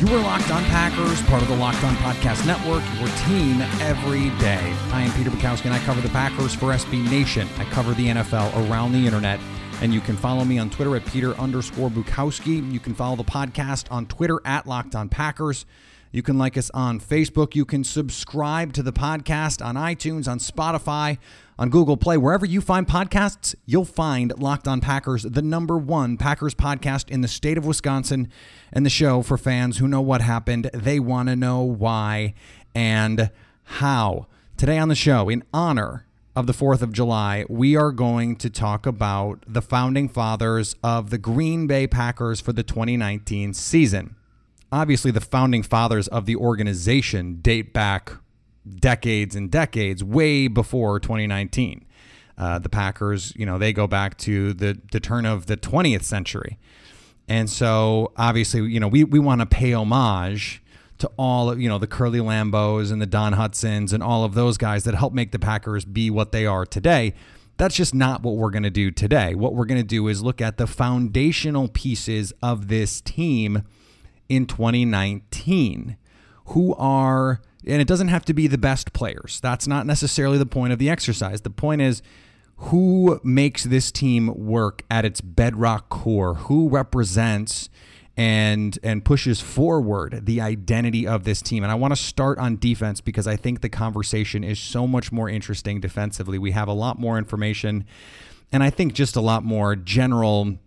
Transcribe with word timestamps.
You 0.00 0.14
are 0.14 0.22
Locked 0.22 0.52
On 0.52 0.62
Packers, 0.66 1.20
part 1.22 1.42
of 1.42 1.48
the 1.48 1.56
Locked 1.56 1.82
On 1.82 1.92
Podcast 1.96 2.46
Network, 2.46 2.84
your 3.00 3.08
team 3.26 3.60
every 3.80 4.30
day. 4.38 4.72
I 4.92 5.02
am 5.02 5.10
Peter 5.14 5.28
Bukowski, 5.28 5.64
and 5.64 5.74
I 5.74 5.80
cover 5.80 6.00
the 6.00 6.08
Packers 6.10 6.54
for 6.54 6.66
SB 6.66 7.10
Nation. 7.10 7.48
I 7.58 7.64
cover 7.64 7.94
the 7.94 8.06
NFL 8.06 8.70
around 8.70 8.92
the 8.92 9.04
internet, 9.04 9.40
and 9.82 9.92
you 9.92 10.00
can 10.00 10.16
follow 10.16 10.44
me 10.44 10.56
on 10.56 10.70
Twitter 10.70 10.94
at 10.94 11.04
Peter 11.04 11.34
underscore 11.34 11.90
Bukowski. 11.90 12.72
You 12.72 12.78
can 12.78 12.94
follow 12.94 13.16
the 13.16 13.24
podcast 13.24 13.90
on 13.90 14.06
Twitter 14.06 14.40
at 14.44 14.68
Locked 14.68 14.94
On 14.94 15.08
Packers. 15.08 15.66
You 16.12 16.22
can 16.22 16.38
like 16.38 16.56
us 16.56 16.70
on 16.72 17.00
Facebook. 17.00 17.56
You 17.56 17.64
can 17.64 17.82
subscribe 17.82 18.74
to 18.74 18.84
the 18.84 18.92
podcast 18.92 19.66
on 19.66 19.74
iTunes, 19.74 20.28
on 20.28 20.38
Spotify, 20.38 21.18
on 21.58 21.70
Google 21.70 21.96
Play. 21.96 22.16
Wherever 22.16 22.46
you 22.46 22.60
find 22.60 22.86
podcasts, 22.86 23.54
you'll 23.66 23.84
find 23.84 24.38
Locked 24.38 24.68
On 24.68 24.80
Packers, 24.80 25.24
the 25.24 25.42
number 25.42 25.76
one 25.76 26.16
Packers 26.16 26.54
podcast 26.54 27.10
in 27.10 27.20
the 27.20 27.28
state 27.28 27.58
of 27.58 27.66
Wisconsin, 27.66 28.28
and 28.72 28.86
the 28.86 28.90
show 28.90 29.22
for 29.22 29.36
fans 29.36 29.78
who 29.78 29.88
know 29.88 30.00
what 30.00 30.20
happened. 30.20 30.70
They 30.72 31.00
want 31.00 31.28
to 31.28 31.36
know 31.36 31.62
why 31.62 32.34
and 32.74 33.30
how. 33.64 34.26
Today 34.56 34.78
on 34.78 34.88
the 34.88 34.94
show, 34.94 35.28
in 35.28 35.42
honor 35.52 36.06
of 36.36 36.46
the 36.46 36.52
4th 36.52 36.82
of 36.82 36.92
July, 36.92 37.44
we 37.48 37.74
are 37.74 37.90
going 37.90 38.36
to 38.36 38.48
talk 38.48 38.86
about 38.86 39.42
the 39.46 39.62
founding 39.62 40.08
fathers 40.08 40.76
of 40.84 41.10
the 41.10 41.18
Green 41.18 41.66
Bay 41.66 41.86
Packers 41.86 42.40
for 42.40 42.52
the 42.52 42.62
2019 42.62 43.54
season. 43.54 44.14
Obviously, 44.70 45.10
the 45.10 45.20
founding 45.20 45.62
fathers 45.62 46.06
of 46.08 46.26
the 46.26 46.36
organization 46.36 47.40
date 47.40 47.72
back 47.72 48.12
decades 48.76 49.34
and 49.34 49.50
decades, 49.50 50.02
way 50.02 50.48
before 50.48 51.00
2019. 51.00 51.84
Uh, 52.36 52.58
the 52.58 52.68
Packers, 52.68 53.32
you 53.34 53.44
know, 53.44 53.58
they 53.58 53.72
go 53.72 53.86
back 53.88 54.16
to 54.18 54.52
the, 54.52 54.80
the 54.92 55.00
turn 55.00 55.26
of 55.26 55.46
the 55.46 55.56
20th 55.56 56.04
century. 56.04 56.58
And 57.26 57.50
so, 57.50 58.12
obviously, 58.16 58.62
you 58.62 58.78
know, 58.78 58.88
we, 58.88 59.04
we 59.04 59.18
want 59.18 59.40
to 59.40 59.46
pay 59.46 59.72
homage 59.72 60.62
to 60.98 61.10
all 61.16 61.50
of, 61.50 61.60
you 61.60 61.68
know, 61.68 61.78
the 61.78 61.86
Curly 61.86 62.20
Lambeaus 62.20 62.92
and 62.92 63.02
the 63.02 63.06
Don 63.06 63.34
Hutsons 63.34 63.92
and 63.92 64.02
all 64.02 64.24
of 64.24 64.34
those 64.34 64.56
guys 64.56 64.84
that 64.84 64.94
helped 64.94 65.14
make 65.14 65.32
the 65.32 65.38
Packers 65.38 65.84
be 65.84 66.10
what 66.10 66.32
they 66.32 66.46
are 66.46 66.64
today. 66.64 67.14
That's 67.56 67.74
just 67.74 67.94
not 67.94 68.22
what 68.22 68.36
we're 68.36 68.50
going 68.50 68.62
to 68.62 68.70
do 68.70 68.90
today. 68.90 69.34
What 69.34 69.54
we're 69.54 69.64
going 69.64 69.80
to 69.80 69.86
do 69.86 70.06
is 70.06 70.22
look 70.22 70.40
at 70.40 70.58
the 70.58 70.66
foundational 70.66 71.68
pieces 71.68 72.32
of 72.40 72.68
this 72.68 73.00
team 73.00 73.64
in 74.28 74.46
2019 74.46 75.96
who 76.46 76.74
are 76.76 77.40
and 77.68 77.80
it 77.80 77.86
doesn't 77.86 78.08
have 78.08 78.24
to 78.24 78.34
be 78.34 78.46
the 78.46 78.58
best 78.58 78.92
players. 78.92 79.40
That's 79.42 79.66
not 79.66 79.86
necessarily 79.86 80.38
the 80.38 80.46
point 80.46 80.72
of 80.72 80.78
the 80.78 80.88
exercise. 80.88 81.42
The 81.42 81.50
point 81.50 81.82
is 81.82 82.02
who 82.56 83.20
makes 83.22 83.64
this 83.64 83.92
team 83.92 84.34
work 84.34 84.82
at 84.90 85.04
its 85.04 85.20
bedrock 85.20 85.88
core, 85.88 86.34
who 86.34 86.68
represents 86.68 87.68
and 88.16 88.80
and 88.82 89.04
pushes 89.04 89.40
forward 89.40 90.26
the 90.26 90.40
identity 90.40 91.06
of 91.06 91.22
this 91.22 91.40
team. 91.40 91.62
And 91.62 91.70
I 91.70 91.76
want 91.76 91.92
to 91.92 92.02
start 92.02 92.38
on 92.38 92.56
defense 92.56 93.00
because 93.00 93.28
I 93.28 93.36
think 93.36 93.60
the 93.60 93.68
conversation 93.68 94.42
is 94.42 94.58
so 94.58 94.88
much 94.88 95.12
more 95.12 95.28
interesting 95.28 95.80
defensively. 95.80 96.36
We 96.36 96.50
have 96.50 96.66
a 96.66 96.72
lot 96.72 96.98
more 96.98 97.16
information 97.16 97.84
and 98.50 98.62
I 98.62 98.70
think 98.70 98.94
just 98.94 99.14
a 99.14 99.20
lot 99.20 99.44
more 99.44 99.76
general 99.76 100.58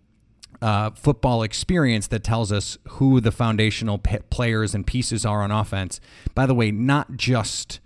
uh, 0.62 0.90
football 0.90 1.42
experience 1.42 2.06
that 2.06 2.22
tells 2.22 2.52
us 2.52 2.78
who 2.90 3.20
the 3.20 3.32
foundational 3.32 3.98
p- 3.98 4.18
players 4.30 4.74
and 4.74 4.86
pieces 4.86 5.26
are 5.26 5.42
on 5.42 5.50
offense. 5.50 6.00
By 6.34 6.46
the 6.46 6.54
way, 6.54 6.70
not 6.70 7.16
just 7.16 7.80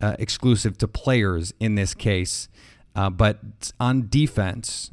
uh, 0.00 0.14
exclusive 0.18 0.76
to 0.78 0.86
players 0.86 1.54
in 1.58 1.74
this 1.74 1.94
case, 1.94 2.48
uh, 2.94 3.10
but 3.10 3.72
on 3.80 4.08
defense. 4.08 4.92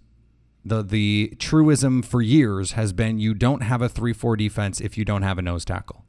The, 0.68 0.82
the 0.82 1.36
truism 1.38 2.02
for 2.02 2.24
years 2.24 2.72
has 2.72 2.92
been 2.92 3.20
you 3.20 3.36
don't 3.36 3.62
have 3.62 3.84
a 3.84 3.90
3 3.90 4.14
4 4.14 4.36
defense 4.36 4.82
if 4.82 4.98
you 4.98 5.06
don't 5.06 5.22
have 5.22 5.38
a 5.38 5.44
nose 5.44 5.64
tackle. 5.64 6.06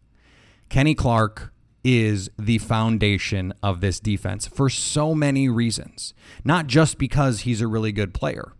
Kenny 0.70 0.94
Clark 0.94 1.52
is 1.84 2.30
the 2.38 2.56
foundation 2.56 3.52
of 3.62 3.82
this 3.82 4.00
defense 4.00 4.46
for 4.46 4.70
so 4.70 5.14
many 5.14 5.50
reasons, 5.50 6.14
not 6.42 6.68
just 6.68 6.96
because 6.96 7.40
he's 7.40 7.60
a 7.60 7.66
really 7.68 7.92
good 7.92 8.14
player 8.14 8.54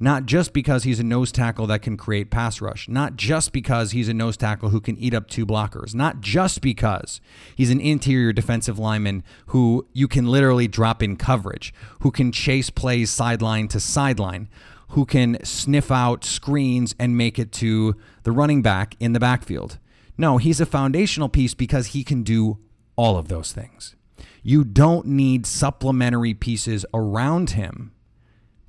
not 0.00 0.26
just 0.26 0.52
because 0.52 0.84
he's 0.84 1.00
a 1.00 1.04
nose 1.04 1.32
tackle 1.32 1.66
that 1.66 1.82
can 1.82 1.96
create 1.96 2.30
pass 2.30 2.60
rush, 2.60 2.88
not 2.88 3.16
just 3.16 3.52
because 3.52 3.90
he's 3.90 4.08
a 4.08 4.14
nose 4.14 4.36
tackle 4.36 4.68
who 4.68 4.80
can 4.80 4.96
eat 4.96 5.14
up 5.14 5.28
two 5.28 5.44
blockers, 5.44 5.94
not 5.94 6.20
just 6.20 6.60
because 6.60 7.20
he's 7.56 7.70
an 7.70 7.80
interior 7.80 8.32
defensive 8.32 8.78
lineman 8.78 9.24
who 9.46 9.86
you 9.92 10.06
can 10.06 10.26
literally 10.26 10.68
drop 10.68 11.02
in 11.02 11.16
coverage, 11.16 11.74
who 12.00 12.10
can 12.10 12.30
chase 12.30 12.70
plays 12.70 13.10
sideline 13.10 13.66
to 13.68 13.80
sideline, 13.80 14.48
who 14.90 15.04
can 15.04 15.42
sniff 15.44 15.90
out 15.90 16.24
screens 16.24 16.94
and 16.98 17.16
make 17.16 17.38
it 17.38 17.52
to 17.52 17.96
the 18.22 18.32
running 18.32 18.62
back 18.62 18.94
in 19.00 19.12
the 19.12 19.20
backfield. 19.20 19.78
No, 20.16 20.38
he's 20.38 20.60
a 20.60 20.66
foundational 20.66 21.28
piece 21.28 21.54
because 21.54 21.88
he 21.88 22.04
can 22.04 22.22
do 22.22 22.58
all 22.96 23.16
of 23.16 23.28
those 23.28 23.52
things. 23.52 23.94
You 24.42 24.64
don't 24.64 25.06
need 25.06 25.46
supplementary 25.46 26.34
pieces 26.34 26.86
around 26.94 27.50
him 27.50 27.92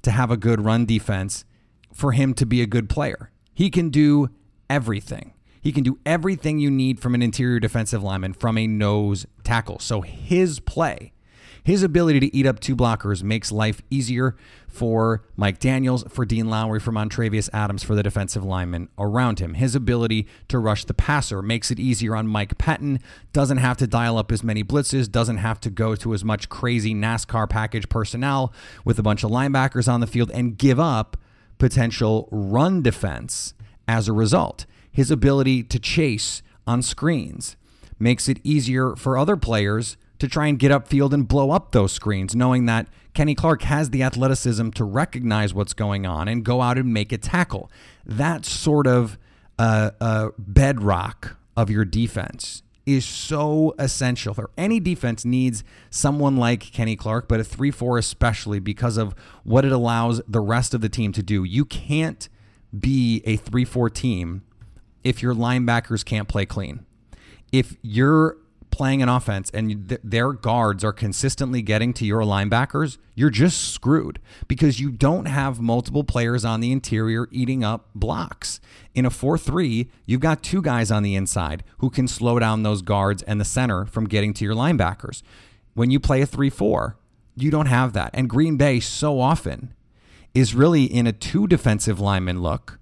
to 0.09 0.15
have 0.15 0.31
a 0.31 0.37
good 0.37 0.61
run 0.61 0.85
defense 0.85 1.45
for 1.93 2.13
him 2.13 2.33
to 2.33 2.45
be 2.45 2.61
a 2.61 2.65
good 2.65 2.89
player. 2.89 3.31
He 3.53 3.69
can 3.69 3.89
do 3.89 4.29
everything. 4.69 5.33
He 5.61 5.71
can 5.71 5.83
do 5.83 5.99
everything 6.05 6.57
you 6.57 6.71
need 6.71 6.99
from 6.99 7.13
an 7.13 7.21
interior 7.21 7.59
defensive 7.59 8.01
lineman 8.01 8.33
from 8.33 8.57
a 8.57 8.65
nose 8.65 9.27
tackle. 9.43 9.77
So 9.79 10.01
his 10.01 10.59
play, 10.59 11.11
his 11.63 11.83
ability 11.83 12.19
to 12.21 12.35
eat 12.35 12.45
up 12.45 12.59
two 12.59 12.75
blockers 12.75 13.23
makes 13.23 13.51
life 13.51 13.81
easier 13.89 14.35
for 14.67 15.23
Mike 15.35 15.59
Daniels, 15.59 16.03
for 16.09 16.25
Dean 16.25 16.49
Lowry, 16.49 16.79
for 16.79 16.91
Montravius 16.91 17.49
Adams, 17.53 17.83
for 17.83 17.95
the 17.95 18.03
defensive 18.03 18.43
linemen 18.43 18.89
around 18.97 19.39
him. 19.39 19.55
His 19.55 19.75
ability 19.75 20.27
to 20.47 20.59
rush 20.59 20.85
the 20.85 20.93
passer 20.93 21.41
makes 21.41 21.71
it 21.71 21.79
easier 21.79 22.15
on 22.15 22.27
Mike 22.27 22.57
Pettine, 22.57 23.01
doesn't 23.33 23.57
have 23.57 23.77
to 23.77 23.87
dial 23.87 24.17
up 24.17 24.31
as 24.31 24.43
many 24.43 24.63
blitzes, 24.63 25.11
doesn't 25.11 25.37
have 25.37 25.59
to 25.61 25.69
go 25.69 25.95
to 25.95 26.13
as 26.13 26.23
much 26.23 26.49
crazy 26.49 26.93
NASCAR 26.93 27.49
package 27.49 27.89
personnel 27.89 28.53
with 28.85 28.99
a 28.99 29.03
bunch 29.03 29.23
of 29.23 29.31
linebackers 29.31 29.91
on 29.91 29.99
the 29.99 30.07
field 30.07 30.31
and 30.31 30.57
give 30.57 30.79
up 30.79 31.17
potential 31.57 32.27
run 32.31 32.81
defense 32.81 33.53
as 33.87 34.07
a 34.07 34.13
result. 34.13 34.65
His 34.91 35.11
ability 35.11 35.63
to 35.63 35.79
chase 35.79 36.41
on 36.65 36.81
screens 36.81 37.55
makes 37.99 38.29
it 38.29 38.39
easier 38.43 38.95
for 38.95 39.17
other 39.17 39.35
players 39.35 39.97
to 40.19 40.27
try 40.27 40.47
and 40.47 40.59
get 40.59 40.71
upfield 40.71 41.13
and 41.13 41.27
blow 41.27 41.51
up 41.51 41.71
those 41.71 41.91
screens, 41.91 42.35
knowing 42.35 42.65
that 42.65 42.87
Kenny 43.13 43.35
Clark 43.35 43.63
has 43.63 43.89
the 43.89 44.03
athleticism 44.03 44.69
to 44.71 44.83
recognize 44.83 45.53
what's 45.53 45.73
going 45.73 46.05
on 46.05 46.27
and 46.27 46.43
go 46.43 46.61
out 46.61 46.77
and 46.77 46.93
make 46.93 47.11
a 47.11 47.17
tackle. 47.17 47.71
That 48.05 48.45
sort 48.45 48.85
of 48.85 49.17
a, 49.57 49.93
a 49.99 50.29
bedrock 50.37 51.37
of 51.57 51.69
your 51.69 51.85
defense 51.85 52.63
is 52.85 53.05
so 53.05 53.75
essential 53.77 54.33
for 54.33 54.49
any 54.57 54.79
defense 54.79 55.23
needs 55.23 55.63
someone 55.89 56.37
like 56.37 56.61
Kenny 56.61 56.95
Clark, 56.95 57.27
but 57.27 57.39
a 57.39 57.43
3 57.43 57.71
4 57.71 57.97
especially 57.97 58.59
because 58.59 58.97
of 58.97 59.13
what 59.43 59.63
it 59.63 59.71
allows 59.71 60.21
the 60.27 60.39
rest 60.39 60.73
of 60.73 60.81
the 60.81 60.89
team 60.89 61.11
to 61.13 61.21
do. 61.21 61.43
You 61.43 61.65
can't 61.65 62.27
be 62.77 63.21
a 63.25 63.35
3 63.35 63.63
4 63.63 63.89
team 63.89 64.43
if 65.03 65.21
your 65.21 65.35
linebackers 65.35 66.03
can't 66.03 66.27
play 66.27 66.45
clean. 66.45 66.85
If 67.51 67.77
your 67.81 68.37
playing 68.71 69.01
an 69.01 69.09
offense 69.09 69.49
and 69.51 69.89
th- 69.89 70.01
their 70.03 70.33
guards 70.33 70.83
are 70.83 70.93
consistently 70.93 71.61
getting 71.61 71.93
to 71.93 72.05
your 72.05 72.21
linebackers, 72.21 72.97
you're 73.15 73.29
just 73.29 73.73
screwed 73.73 74.19
because 74.47 74.79
you 74.79 74.91
don't 74.91 75.25
have 75.25 75.59
multiple 75.59 76.03
players 76.03 76.45
on 76.45 76.59
the 76.59 76.71
interior 76.71 77.27
eating 77.31 77.63
up 77.63 77.89
blocks. 77.93 78.59
In 78.93 79.05
a 79.05 79.09
4 79.09 79.37
3, 79.37 79.89
you've 80.05 80.21
got 80.21 80.43
two 80.43 80.61
guys 80.61 80.91
on 80.91 81.03
the 81.03 81.15
inside 81.15 81.63
who 81.79 81.89
can 81.89 82.07
slow 82.07 82.39
down 82.39 82.63
those 82.63 82.81
guards 82.81 83.23
and 83.23 83.39
the 83.39 83.45
center 83.45 83.85
from 83.85 84.07
getting 84.07 84.33
to 84.35 84.45
your 84.45 84.55
linebackers. 84.55 85.21
When 85.73 85.91
you 85.91 85.99
play 85.99 86.21
a 86.21 86.25
3 86.25 86.49
4, 86.49 86.97
you 87.35 87.51
don't 87.51 87.67
have 87.67 87.93
that. 87.93 88.11
And 88.13 88.29
Green 88.29 88.57
Bay 88.57 88.79
so 88.79 89.19
often 89.19 89.73
is 90.33 90.53
really 90.53 90.83
in 90.83 91.07
a 91.07 91.11
two 91.11 91.47
defensive 91.47 91.99
lineman 91.99 92.41
look 92.41 92.79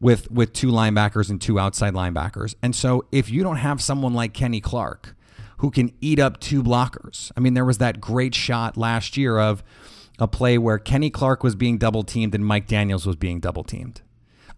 with 0.00 0.30
with 0.30 0.52
two 0.52 0.68
linebackers 0.68 1.30
and 1.30 1.40
two 1.40 1.58
outside 1.58 1.94
linebackers. 1.94 2.54
And 2.62 2.74
so 2.74 3.04
if 3.10 3.30
you 3.30 3.42
don't 3.42 3.56
have 3.56 3.82
someone 3.82 4.14
like 4.14 4.34
Kenny 4.34 4.60
Clark 4.60 5.16
who 5.58 5.70
can 5.70 5.92
eat 6.00 6.18
up 6.18 6.40
two 6.40 6.62
blockers. 6.62 7.30
I 7.36 7.40
mean, 7.40 7.54
there 7.54 7.64
was 7.64 7.78
that 7.78 8.00
great 8.00 8.34
shot 8.34 8.76
last 8.76 9.16
year 9.16 9.38
of 9.38 9.62
a 10.18 10.28
play 10.28 10.58
where 10.58 10.78
Kenny 10.78 11.10
Clark 11.10 11.42
was 11.42 11.54
being 11.54 11.78
double 11.78 12.02
teamed 12.02 12.34
and 12.34 12.44
Mike 12.44 12.66
Daniels 12.66 13.06
was 13.06 13.16
being 13.16 13.40
double 13.40 13.64
teamed. 13.64 14.02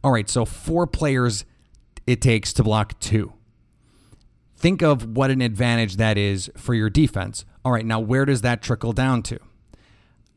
All 0.05 0.13
right, 0.13 0.29
so 0.29 0.45
four 0.45 0.87
players 0.87 1.45
it 2.07 2.21
takes 2.21 2.53
to 2.55 2.63
block 2.63 2.99
two. 3.01 3.33
Think 4.57 4.83
of 4.83 5.17
what 5.17 5.31
an 5.31 5.41
advantage 5.43 5.97
that 5.97 6.17
is 6.17 6.51
for 6.57 6.75
your 6.75 6.89
defense. 6.89 7.45
All 7.65 7.73
right, 7.73 7.85
now 7.85 8.01
where 8.01 8.25
does 8.25 8.43
that 8.43 8.63
trickle 8.63 8.93
down 8.93 9.23
to? 9.25 9.39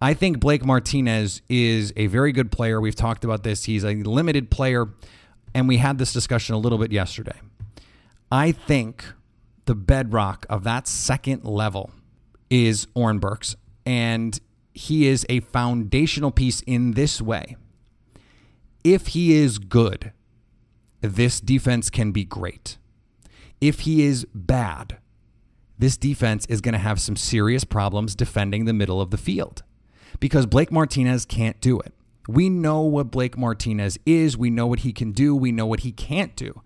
I 0.01 0.13
think 0.13 0.39
Blake 0.39 0.65
Martinez 0.65 1.41
is 1.50 1.94
a 1.97 2.07
very 2.07 2.31
good 2.31 2.51
player. 2.51 2.79
We've 2.79 2.95
talked 2.95 3.23
about 3.23 3.44
this. 3.44 3.65
He's 3.65 3.83
a 3.83 3.95
limited 3.95 4.50
player, 4.50 4.88
and 5.53 5.67
we 5.67 5.77
had 5.77 5.97
this 5.97 6.13
discussion 6.13 6.56
a 6.56 6.57
little 6.57 6.77
bit 6.77 6.91
yesterday. 6.91 7.39
I 8.31 8.51
think 8.51 9.06
the 9.69 9.75
bedrock 9.75 10.48
of 10.50 10.63
that 10.63 10.88
second 10.88 11.45
level 11.45 11.92
is 12.50 12.88
Oren 12.95 13.19
Burks, 13.19 13.56
and 13.86 14.39
he 14.74 15.06
is 15.06 15.27
a 15.30 15.42
foundational 15.42 16.31
piece 16.31 16.62
in 16.62 16.94
this 16.94 17.21
way. 17.21 17.56
If 18.83 19.10
he 19.10 19.33
is 19.33 19.60
good, 19.60 20.12
this 21.01 21.39
defense 21.39 21.92
can 21.92 22.12
be 22.12 22.24
great. 22.24 22.80
If 23.62 23.81
he 23.81 24.01
is 24.01 24.25
bad, 24.33 24.98
this 25.77 25.98
defense 25.98 26.48
is 26.48 26.62
going 26.62 26.74
to 26.74 26.80
have 26.80 27.00
some 27.00 27.16
serious 27.16 27.63
problems 27.63 28.16
defending 28.16 28.66
the 28.66 28.74
middle 28.74 29.00
of 29.00 29.12
the 29.12 29.18
field 29.18 29.62
because 30.19 30.48
Blake 30.48 30.71
Martinez 30.71 31.25
can't 31.25 31.62
do 31.62 31.80
it. 31.80 31.94
We 32.27 32.50
know 32.50 32.81
what 32.81 33.12
Blake 33.12 33.38
Martinez 33.38 34.00
is. 34.07 34.36
We 34.36 34.50
know 34.50 34.66
what 34.66 34.80
he 34.80 34.92
can 34.92 35.12
do. 35.12 35.36
We 35.36 35.51
know 35.51 35.68
what 35.68 35.81
he 35.81 35.92
can't 35.92 36.36
do. 36.36 36.63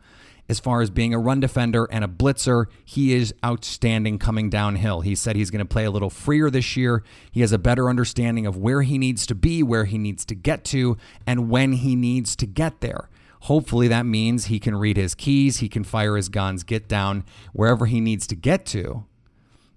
As 0.50 0.60
far 0.60 0.82
as 0.82 0.90
being 0.90 1.14
a 1.14 1.20
run 1.20 1.40
defender 1.40 1.88
and 1.90 2.04
a 2.04 2.08
blitzer, 2.08 2.66
he 2.84 3.14
is 3.14 3.34
outstanding 3.46 4.20
coming 4.20 4.50
downhill. 4.50 5.02
He 5.02 5.16
said 5.16 5.36
he's 5.36 5.52
going 5.52 5.60
to 5.60 5.66
play 5.66 5.86
a 5.86 5.92
little 5.92 6.10
freer 6.10 6.50
this 6.50 6.76
year. 6.76 7.04
He 7.32 7.42
has 7.42 7.54
a 7.54 7.58
better 7.58 7.90
understanding 7.90 8.46
of 8.46 8.58
where 8.58 8.82
he 8.82 8.98
needs 8.98 9.26
to 9.28 9.36
be, 9.36 9.64
where 9.64 9.86
he 9.86 9.98
needs 9.98 10.26
to 10.26 10.36
get 10.36 10.66
to, 10.66 10.98
and 11.26 11.50
when 11.50 11.74
he 11.74 11.96
needs 11.96 12.36
to 12.38 12.46
get 12.46 12.82
there. 12.82 13.10
Hopefully, 13.42 13.88
that 13.88 14.06
means 14.06 14.46
he 14.46 14.60
can 14.60 14.76
read 14.76 14.96
his 14.96 15.16
keys, 15.16 15.58
he 15.58 15.70
can 15.70 15.84
fire 15.84 16.16
his 16.16 16.30
guns, 16.30 16.64
get 16.64 16.88
down 16.88 17.26
wherever 17.52 17.86
he 17.86 18.00
needs 18.00 18.28
to 18.28 18.36
get 18.36 18.66
to, 18.68 19.06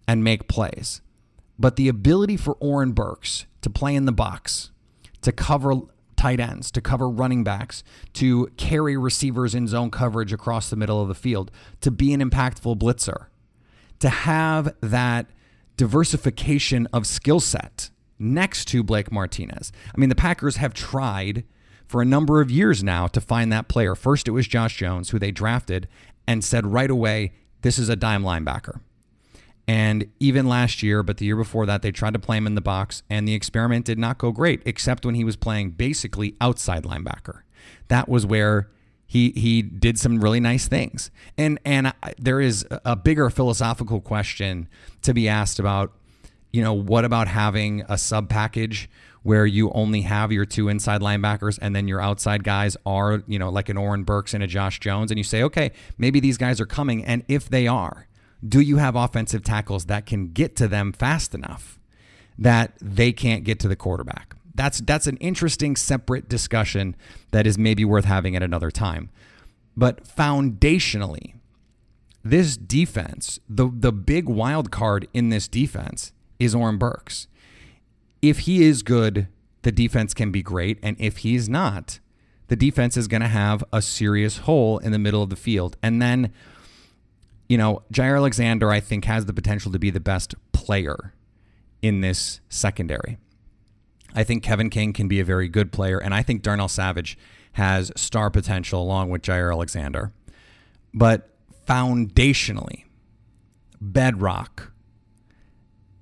and 0.07 0.23
make 0.23 0.49
plays. 0.49 1.01
But 1.59 1.77
the 1.77 1.89
ability 1.89 2.37
for 2.37 2.55
Oren 2.55 2.93
Burks 2.93 3.47
to 3.63 3.71
play 3.71 3.95
in 3.95 4.05
the 4.05 4.13
box, 4.13 4.71
to 5.23 5.33
cover 5.33 5.81
tight 6.17 6.41
ends, 6.41 6.71
to 6.73 6.81
cover 6.81 7.09
running 7.09 7.45
backs, 7.45 7.85
to 8.15 8.49
carry 8.57 8.97
receivers 8.97 9.55
in 9.55 9.67
zone 9.67 9.91
coverage 9.91 10.33
across 10.33 10.71
the 10.71 10.77
middle 10.77 11.01
of 11.01 11.09
the 11.09 11.15
field, 11.15 11.51
to 11.81 11.91
be 11.91 12.13
an 12.13 12.21
impactful 12.21 12.79
blitzer, 12.79 13.27
to 14.01 14.09
have 14.09 14.75
that 14.81 15.27
diversification 15.77 16.87
of 16.93 17.07
skill 17.07 17.41
set 17.41 17.91
next 18.19 18.67
to 18.67 18.83
Blake 18.83 19.13
Martinez. 19.13 19.73
I 19.95 20.01
mean, 20.01 20.09
the 20.09 20.15
Packers 20.15 20.57
have 20.57 20.73
tried 20.75 21.45
for 21.87 22.03
a 22.03 22.07
number 22.07 22.41
of 22.41 22.51
years 22.51 22.83
now 22.83 23.07
to 23.09 23.21
find 23.21 23.53
that 23.53 23.69
player. 23.69 23.95
First, 23.95 24.27
it 24.27 24.33
was 24.33 24.49
Josh 24.49 24.77
Jones, 24.77 25.11
who 25.11 25.19
they 25.19 25.31
drafted 25.31 25.87
and 26.27 26.43
said 26.43 26.67
right 26.67 26.91
away, 26.91 27.33
this 27.63 27.79
is 27.79 27.89
a 27.89 27.97
dime 27.97 28.23
linebacker. 28.23 28.81
And 29.69 30.11
even 30.21 30.47
last 30.49 30.83
year, 30.83 31.03
but 31.03 31.17
the 31.17 31.25
year 31.25 31.37
before 31.37 31.67
that, 31.67 31.83
they 31.83 31.91
tried 31.91 32.13
to 32.13 32.21
play 32.21 32.37
him 32.37 32.47
in 32.47 32.55
the 32.55 32.61
box, 32.61 33.03
and 33.11 33.27
the 33.27 33.35
experiment 33.35 33.85
did 33.85 33.99
not 33.99 34.17
go 34.19 34.31
great, 34.31 34.63
except 34.65 35.05
when 35.05 35.17
he 35.17 35.25
was 35.25 35.35
playing 35.35 35.71
basically 35.71 36.37
outside 36.41 36.85
linebacker. 36.85 37.41
That 37.89 38.09
was 38.09 38.25
where 38.25 38.69
he 39.07 39.31
he 39.31 39.63
did 39.63 39.99
some 39.99 40.21
really 40.21 40.41
nice 40.41 40.69
things. 40.69 41.11
And 41.37 41.59
and 41.65 41.93
there 42.19 42.41
is 42.41 42.67
a 42.71 42.95
bigger 42.95 43.31
philosophical 43.31 44.01
question 44.01 44.69
to 45.03 45.13
be 45.13 45.29
asked 45.29 45.59
about, 45.59 45.93
you 46.53 46.63
know, 46.63 46.73
what 46.73 47.05
about 47.05 47.29
having 47.29 47.83
a 47.89 47.99
sub 47.99 48.29
package 48.29 48.89
where 49.23 49.47
you 49.47 49.73
only 49.73 50.03
have 50.03 50.31
your 50.31 50.45
two 50.45 50.69
inside 50.69 51.01
linebackers 51.01 51.59
and 51.61 51.75
then 51.75 51.89
your 51.89 52.01
outside 52.01 52.45
guys 52.45 52.77
are, 52.87 53.25
you 53.27 53.41
know, 53.41 53.49
like 53.49 53.69
an 53.69 53.77
Oren 53.77 54.05
Burks 54.05 54.35
and 54.35 54.45
a 54.45 54.47
Josh 54.47 54.79
Jones, 54.79 55.11
and 55.11 55.19
you 55.19 55.25
say, 55.25 55.43
okay, 55.43 55.73
maybe 55.99 56.21
these 56.21 56.39
guys 56.39 56.61
are 56.61 56.67
coming, 56.67 57.05
and 57.05 57.25
if 57.27 57.49
they 57.49 57.67
are 57.67 58.06
do 58.47 58.61
you 58.61 58.77
have 58.77 58.97
offensive 58.97 59.43
tackles 59.43 59.87
that 59.87 60.07
can 60.07 60.29
get 60.29 60.57
to 60.57 60.69
them 60.69 60.93
fast 60.93 61.35
enough 61.35 61.79
that 62.39 62.73
they 62.81 63.13
can't 63.13 63.45
get 63.45 63.59
to 63.61 63.69
the 63.69 63.77
quarterback? 63.77 64.35
That's 64.55 64.81
that's 64.81 65.07
an 65.07 65.17
interesting 65.19 65.77
separate 65.77 66.29
discussion 66.29 66.97
that 67.31 67.47
is 67.47 67.59
maybe 67.59 67.85
worth 67.85 68.07
having 68.07 68.35
at 68.37 68.43
another 68.43 68.71
time. 68.71 69.11
But 69.77 70.05
foundationally, 70.05 71.35
this 72.25 72.57
defense, 72.57 73.39
the 73.49 73.71
the 73.73 73.93
big 73.93 74.29
wild 74.29 74.71
card 74.71 75.09
in 75.13 75.29
this 75.29 75.47
defense 75.49 76.13
is 76.39 76.55
Oren 76.55 76.79
Burks. 76.79 77.29
If 78.23 78.41
he 78.41 78.65
is 78.65 78.83
good, 78.83 79.29
the 79.63 79.73
defense 79.73 80.15
can 80.15 80.33
be 80.33 80.43
great, 80.43 80.79
and 80.83 80.97
if 80.99 81.19
he's 81.19 81.49
not, 81.49 82.01
the 82.49 82.57
defense 82.57 82.97
is 82.97 83.09
going 83.09 83.21
to 83.21 83.29
have 83.29 83.63
a 83.73 83.83
serious 83.83 84.39
hole 84.39 84.79
in 84.79 84.93
the 84.93 84.99
middle 84.99 85.23
of 85.23 85.31
the 85.31 85.37
field. 85.37 85.77
And 85.83 86.01
then 86.01 86.33
you 87.49 87.59
know, 87.59 87.83
Jaire 87.93 88.17
Alexander, 88.17 88.71
I 88.71 88.81
think, 88.81 89.05
has 89.05 89.27
the 89.27 89.33
potential 89.33 89.73
to 89.73 89.79
be 89.79 89.91
the 89.91 90.01
best 90.01 90.35
player 90.53 91.15
in 91.83 92.01
this 92.01 92.41
secondary. 92.49 93.19
I 94.15 94.25
think 94.25 94.43
Kevin 94.43 94.71
King 94.71 94.93
can 94.93 95.09
be 95.09 95.21
a 95.21 95.25
very 95.25 95.49
good 95.49 95.73
player, 95.73 95.99
and 95.99 96.15
I 96.15 96.23
think 96.23 96.43
Darnell 96.43 96.69
Savage 96.69 97.19
has 97.53 97.93
star 97.97 98.31
potential 98.31 98.83
along 98.83 99.11
with 99.11 99.23
Jaire 99.23 99.53
Alexander. 99.53 100.13
But 100.93 101.31
foundationally, 101.67 102.85
bedrock, 103.81 104.73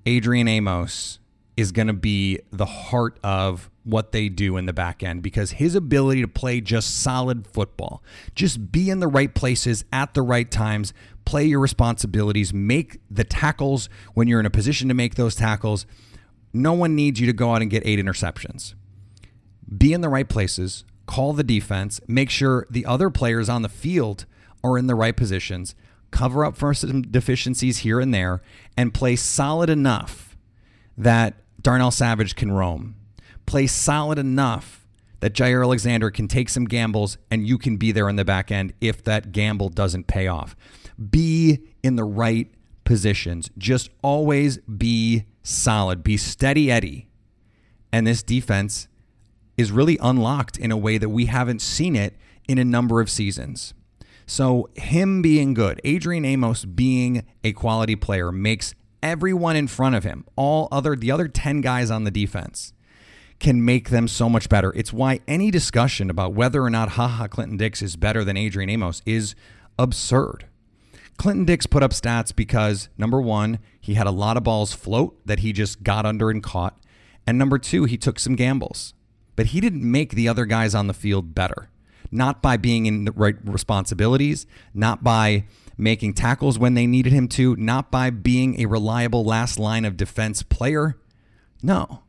Adrian 0.05 0.47
Amos 0.47 1.19
is 1.57 1.71
going 1.71 1.87
to 1.87 1.93
be 1.93 2.39
the 2.51 2.65
heart 2.65 3.19
of 3.23 3.69
what 3.85 4.11
they 4.11 4.27
do 4.27 4.57
in 4.57 4.65
the 4.65 4.73
back 4.73 5.03
end 5.03 5.21
because 5.21 5.51
his 5.51 5.75
ability 5.75 6.19
to 6.21 6.27
play 6.27 6.59
just 6.59 7.01
solid 7.01 7.47
football, 7.47 8.03
just 8.33 8.71
be 8.71 8.89
in 8.89 8.99
the 8.99 9.07
right 9.07 9.33
places 9.33 9.85
at 9.93 10.13
the 10.15 10.23
right 10.23 10.49
times, 10.49 10.91
play 11.23 11.45
your 11.45 11.59
responsibilities, 11.59 12.53
make 12.53 12.99
the 13.09 13.23
tackles 13.23 13.87
when 14.15 14.27
you're 14.27 14.39
in 14.39 14.45
a 14.45 14.51
position 14.51 14.87
to 14.87 14.93
make 14.93 15.15
those 15.15 15.35
tackles. 15.35 15.85
No 16.51 16.73
one 16.73 16.95
needs 16.95 17.19
you 17.19 17.27
to 17.27 17.33
go 17.33 17.53
out 17.53 17.61
and 17.61 17.69
get 17.69 17.85
eight 17.85 17.99
interceptions. 17.99 18.73
Be 19.77 19.93
in 19.93 20.01
the 20.01 20.09
right 20.09 20.27
places, 20.27 20.83
call 21.05 21.33
the 21.33 21.43
defense, 21.43 22.01
make 22.07 22.31
sure 22.31 22.65
the 22.69 22.85
other 22.85 23.11
players 23.11 23.49
on 23.49 23.61
the 23.61 23.69
field 23.69 24.25
are 24.63 24.79
in 24.79 24.87
the 24.87 24.95
right 24.95 25.15
positions, 25.15 25.75
cover 26.09 26.43
up 26.43 26.57
for 26.57 26.73
some 26.73 27.03
deficiencies 27.03 27.79
here 27.79 27.99
and 27.99 28.13
there, 28.13 28.41
and 28.75 28.95
play 28.95 29.15
solid 29.15 29.69
enough 29.69 30.35
that 30.97 31.35
Darnell 31.61 31.91
Savage 31.91 32.35
can 32.35 32.51
roam 32.51 32.95
play 33.45 33.67
solid 33.67 34.17
enough 34.17 34.87
that 35.19 35.33
Jaire 35.33 35.63
Alexander 35.63 36.11
can 36.11 36.27
take 36.27 36.49
some 36.49 36.65
gambles 36.65 37.17
and 37.31 37.47
you 37.47 37.57
can 37.57 37.77
be 37.77 37.91
there 37.91 38.09
in 38.09 38.15
the 38.15 38.25
back 38.25 38.51
end 38.51 38.73
if 38.81 39.03
that 39.03 39.31
gamble 39.31 39.69
doesn't 39.69 40.07
pay 40.07 40.27
off. 40.27 40.55
Be 41.09 41.59
in 41.83 41.95
the 41.95 42.03
right 42.03 42.51
positions. 42.83 43.49
Just 43.57 43.89
always 44.01 44.57
be 44.59 45.25
solid. 45.43 46.03
Be 46.03 46.17
steady 46.17 46.71
Eddie. 46.71 47.07
And 47.91 48.05
this 48.05 48.23
defense 48.23 48.87
is 49.57 49.71
really 49.71 49.97
unlocked 50.01 50.57
in 50.57 50.71
a 50.71 50.77
way 50.77 50.97
that 50.97 51.09
we 51.09 51.25
haven't 51.25 51.61
seen 51.61 51.95
it 51.95 52.15
in 52.47 52.57
a 52.57 52.65
number 52.65 53.01
of 53.01 53.09
seasons. 53.09 53.73
So, 54.27 54.69
him 54.75 55.21
being 55.21 55.53
good, 55.53 55.79
Adrian 55.83 56.25
Amos 56.25 56.65
being 56.65 57.25
a 57.43 57.53
quality 57.53 57.95
player, 57.95 58.31
makes 58.31 58.73
everyone 59.03 59.55
in 59.55 59.67
front 59.67 59.95
of 59.95 60.03
him, 60.03 60.25
all 60.35 60.67
other 60.71 60.95
the 60.95 61.11
other 61.11 61.27
10 61.27 61.61
guys 61.61 61.91
on 61.91 62.05
the 62.05 62.11
defense, 62.11 62.73
can 63.39 63.63
make 63.63 63.89
them 63.89 64.07
so 64.07 64.29
much 64.29 64.49
better. 64.49 64.71
It's 64.75 64.93
why 64.93 65.19
any 65.27 65.51
discussion 65.51 66.09
about 66.09 66.33
whether 66.33 66.63
or 66.63 66.69
not 66.69 66.89
Ha 66.89 67.07
Ha 67.07 67.27
Clinton 67.27 67.57
Dix 67.57 67.81
is 67.81 67.95
better 67.95 68.23
than 68.23 68.37
Adrian 68.37 68.69
Amos 68.69 69.01
is 69.05 69.35
absurd. 69.77 70.45
Clinton 71.17 71.45
Dix 71.45 71.65
put 71.65 71.83
up 71.83 71.91
stats 71.91 72.35
because 72.35 72.89
number 72.97 73.21
one, 73.21 73.59
he 73.79 73.93
had 73.93 74.07
a 74.07 74.11
lot 74.11 74.37
of 74.37 74.43
balls 74.43 74.73
float 74.73 75.17
that 75.25 75.39
he 75.39 75.53
just 75.53 75.83
got 75.83 76.05
under 76.05 76.29
and 76.29 76.43
caught. 76.43 76.77
And 77.27 77.37
number 77.37 77.57
two, 77.57 77.85
he 77.85 77.97
took 77.97 78.19
some 78.19 78.35
gambles. 78.35 78.93
But 79.35 79.47
he 79.47 79.59
didn't 79.59 79.89
make 79.89 80.11
the 80.11 80.27
other 80.27 80.45
guys 80.45 80.75
on 80.75 80.87
the 80.87 80.93
field 80.93 81.35
better. 81.35 81.69
Not 82.11 82.41
by 82.41 82.57
being 82.57 82.85
in 82.85 83.05
the 83.05 83.11
right 83.11 83.35
responsibilities, 83.43 84.45
not 84.73 85.03
by 85.03 85.45
making 85.77 86.13
tackles 86.13 86.57
when 86.57 86.73
they 86.73 86.87
needed 86.87 87.11
him 87.11 87.27
to, 87.27 87.55
not 87.57 87.91
by 87.91 88.09
being 88.09 88.59
a 88.59 88.65
reliable 88.65 89.25
last 89.25 89.59
line 89.59 89.83
of 89.83 89.97
defense 89.97 90.41
player. 90.43 90.97
No. 91.61 92.03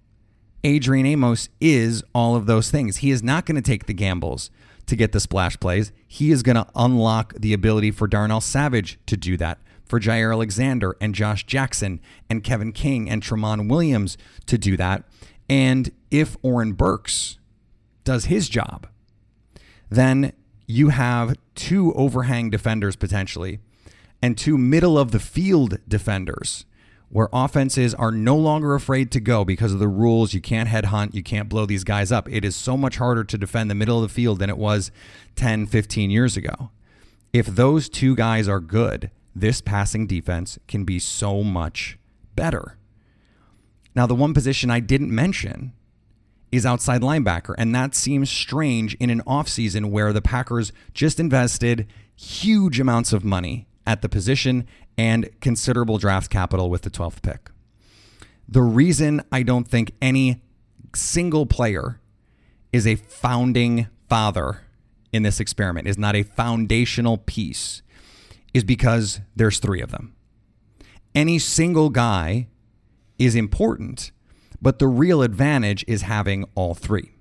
Adrian 0.66 1.06
Amos 1.06 1.48
is 1.60 2.02
all 2.12 2.34
of 2.34 2.46
those 2.46 2.72
things. 2.72 2.96
He 2.96 3.12
is 3.12 3.22
not 3.22 3.46
going 3.46 3.54
to 3.54 3.62
take 3.62 3.86
the 3.86 3.94
gambles 3.94 4.50
to 4.86 4.96
get 4.96 5.12
the 5.12 5.20
splash 5.20 5.58
plays. 5.60 5.92
He 6.08 6.32
is 6.32 6.42
going 6.42 6.56
to 6.56 6.66
unlock 6.74 7.34
the 7.34 7.52
ability 7.52 7.92
for 7.92 8.08
Darnell 8.08 8.40
Savage 8.40 8.98
to 9.06 9.16
do 9.16 9.36
that, 9.36 9.58
for 9.84 10.00
Jaire 10.00 10.32
Alexander 10.32 10.96
and 11.00 11.14
Josh 11.14 11.46
Jackson 11.46 12.00
and 12.28 12.42
Kevin 12.42 12.72
King 12.72 13.08
and 13.08 13.22
Tramon 13.22 13.68
Williams 13.68 14.18
to 14.46 14.58
do 14.58 14.76
that. 14.76 15.04
And 15.48 15.92
if 16.10 16.36
Oren 16.42 16.72
Burks 16.72 17.38
does 18.02 18.24
his 18.24 18.48
job, 18.48 18.88
then 19.88 20.32
you 20.66 20.88
have 20.88 21.36
two 21.54 21.94
overhang 21.94 22.50
defenders 22.50 22.96
potentially 22.96 23.60
and 24.20 24.36
two 24.36 24.58
middle 24.58 24.98
of 24.98 25.12
the 25.12 25.20
field 25.20 25.78
defenders 25.86 26.66
where 27.16 27.30
offenses 27.32 27.94
are 27.94 28.12
no 28.12 28.36
longer 28.36 28.74
afraid 28.74 29.10
to 29.10 29.18
go 29.18 29.42
because 29.42 29.72
of 29.72 29.78
the 29.78 29.88
rules. 29.88 30.34
You 30.34 30.40
can't 30.42 30.68
headhunt, 30.68 31.14
you 31.14 31.22
can't 31.22 31.48
blow 31.48 31.64
these 31.64 31.82
guys 31.82 32.12
up. 32.12 32.28
It 32.30 32.44
is 32.44 32.54
so 32.54 32.76
much 32.76 32.98
harder 32.98 33.24
to 33.24 33.38
defend 33.38 33.70
the 33.70 33.74
middle 33.74 33.96
of 33.96 34.02
the 34.02 34.14
field 34.14 34.38
than 34.38 34.50
it 34.50 34.58
was 34.58 34.90
10, 35.34 35.64
15 35.64 36.10
years 36.10 36.36
ago. 36.36 36.72
If 37.32 37.46
those 37.46 37.88
two 37.88 38.16
guys 38.16 38.48
are 38.48 38.60
good, 38.60 39.10
this 39.34 39.62
passing 39.62 40.06
defense 40.06 40.58
can 40.68 40.84
be 40.84 40.98
so 40.98 41.42
much 41.42 41.98
better. 42.34 42.76
Now, 43.94 44.06
the 44.06 44.14
one 44.14 44.34
position 44.34 44.70
I 44.70 44.80
didn't 44.80 45.10
mention 45.10 45.72
is 46.52 46.66
outside 46.66 47.00
linebacker, 47.00 47.54
and 47.56 47.74
that 47.74 47.94
seems 47.94 48.28
strange 48.28 48.94
in 48.96 49.08
an 49.08 49.22
offseason 49.22 49.86
where 49.86 50.12
the 50.12 50.20
Packers 50.20 50.70
just 50.92 51.18
invested 51.18 51.86
huge 52.14 52.78
amounts 52.78 53.14
of 53.14 53.24
money 53.24 53.68
at 53.86 54.02
the 54.02 54.08
position 54.10 54.66
and 54.98 55.28
considerable 55.40 55.98
draft 55.98 56.30
capital 56.30 56.70
with 56.70 56.82
the 56.82 56.90
12th 56.90 57.22
pick. 57.22 57.50
The 58.48 58.62
reason 58.62 59.22
I 59.32 59.42
don't 59.42 59.68
think 59.68 59.92
any 60.00 60.42
single 60.94 61.46
player 61.46 62.00
is 62.72 62.86
a 62.86 62.96
founding 62.96 63.88
father 64.08 64.62
in 65.12 65.22
this 65.22 65.40
experiment, 65.40 65.88
is 65.88 65.98
not 65.98 66.14
a 66.14 66.22
foundational 66.22 67.18
piece, 67.18 67.82
is 68.54 68.64
because 68.64 69.20
there's 69.34 69.58
three 69.58 69.80
of 69.80 69.90
them. 69.90 70.14
Any 71.14 71.38
single 71.38 71.90
guy 71.90 72.48
is 73.18 73.34
important, 73.34 74.12
but 74.60 74.78
the 74.78 74.88
real 74.88 75.22
advantage 75.22 75.84
is 75.88 76.02
having 76.02 76.44
all 76.54 76.74
three. 76.74 77.12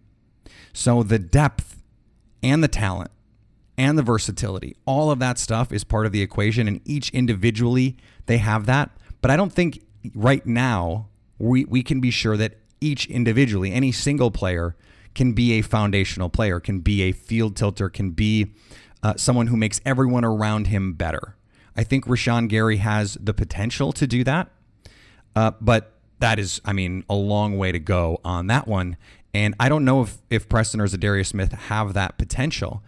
So 0.74 1.03
the 1.03 1.20
depth 1.20 1.82
and 2.44 2.63
the 2.63 2.67
talent 2.67 3.12
and 3.77 3.98
the 3.98 4.03
versatility. 4.03 4.75
All 4.86 5.12
of 5.12 5.20
that 5.20 5.38
stuff 5.38 5.72
is 5.72 5.84
part 5.84 6.05
of 6.05 6.12
the 6.12 6.22
equation, 6.22 6.67
and 6.67 6.82
each 6.86 7.10
individually 7.10 7.98
they 8.25 8.38
have 8.38 8.65
that. 8.65 8.91
But 9.22 9.32
I 9.32 9.38
don't 9.38 9.53
think 9.53 9.82
right 10.13 10.46
now 10.46 11.08
we, 11.39 11.65
we 11.65 11.84
can 11.84 12.00
be 12.00 12.12
sure 12.12 12.38
that 12.38 12.58
each 12.82 13.08
individually, 13.08 13.72
any 13.72 13.91
single 13.91 14.32
player, 14.32 14.75
can 15.13 15.34
be 15.34 15.53
a 15.53 15.62
foundational 15.62 16.29
player, 16.29 16.60
can 16.60 16.79
be 16.79 17.01
a 17.03 17.12
field 17.12 17.55
tilter, 17.55 17.89
can 17.89 18.12
be 18.12 18.53
uh, 19.01 19.13
someone 19.15 19.48
who 19.48 19.58
makes 19.58 19.82
everyone 19.86 20.25
around 20.25 20.67
him 20.67 20.94
better. 20.94 21.36
I 21.75 21.84
think 21.84 22.05
Rashan 22.05 22.48
Gary 22.48 22.77
has 22.77 23.17
the 23.22 23.34
potential 23.34 23.91
to 23.94 24.08
do 24.08 24.24
that, 24.24 24.50
uh, 25.36 25.51
but 25.60 25.94
that 26.20 26.39
is, 26.39 26.62
I 26.63 26.74
mean, 26.74 27.03
a 27.10 27.15
long 27.15 27.58
way 27.58 27.72
to 27.72 27.79
go 27.79 28.20
on 28.24 28.48
that 28.48 28.67
one. 28.67 28.98
And 29.34 29.53
I 29.60 29.67
don't 29.67 29.84
know 29.84 30.01
if, 30.01 30.17
if 30.29 30.48
Preston 30.48 30.79
or 30.79 30.88
Za'Darius 30.88 31.27
Smith 31.27 31.51
have 31.51 31.94
that 31.94 32.17
potential. 32.17 32.84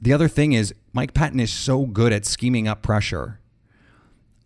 The 0.00 0.12
other 0.12 0.28
thing 0.28 0.52
is 0.52 0.74
Mike 0.92 1.12
Pettine 1.12 1.40
is 1.40 1.52
so 1.52 1.86
good 1.86 2.12
at 2.12 2.24
scheming 2.24 2.66
up 2.66 2.82
pressure. 2.82 3.38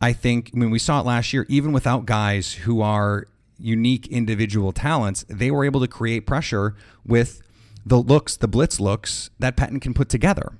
I 0.01 0.13
think 0.13 0.51
I 0.55 0.59
mean 0.59 0.71
we 0.71 0.79
saw 0.79 1.01
it 1.01 1.07
last 1.07 1.33
year, 1.33 1.47
even 1.49 1.73
without 1.73 2.07
guys 2.07 2.53
who 2.53 2.81
are 2.81 3.27
unique 3.59 4.09
individual 4.09 4.73
talents, 4.73 5.25
they 5.29 5.51
were 5.51 5.65
able 5.65 5.81
to 5.81 5.89
create 5.89 6.27
pressure 6.27 6.75
with 7.07 7.41
the 7.87 7.99
looks, 7.99 8.37
the 8.37 8.49
blitz 8.49 8.81
looks 8.81 9.31
that 9.39 9.57
Pettine 9.57 9.81
can 9.81 9.95
put 9.95 10.09
together. 10.09 10.55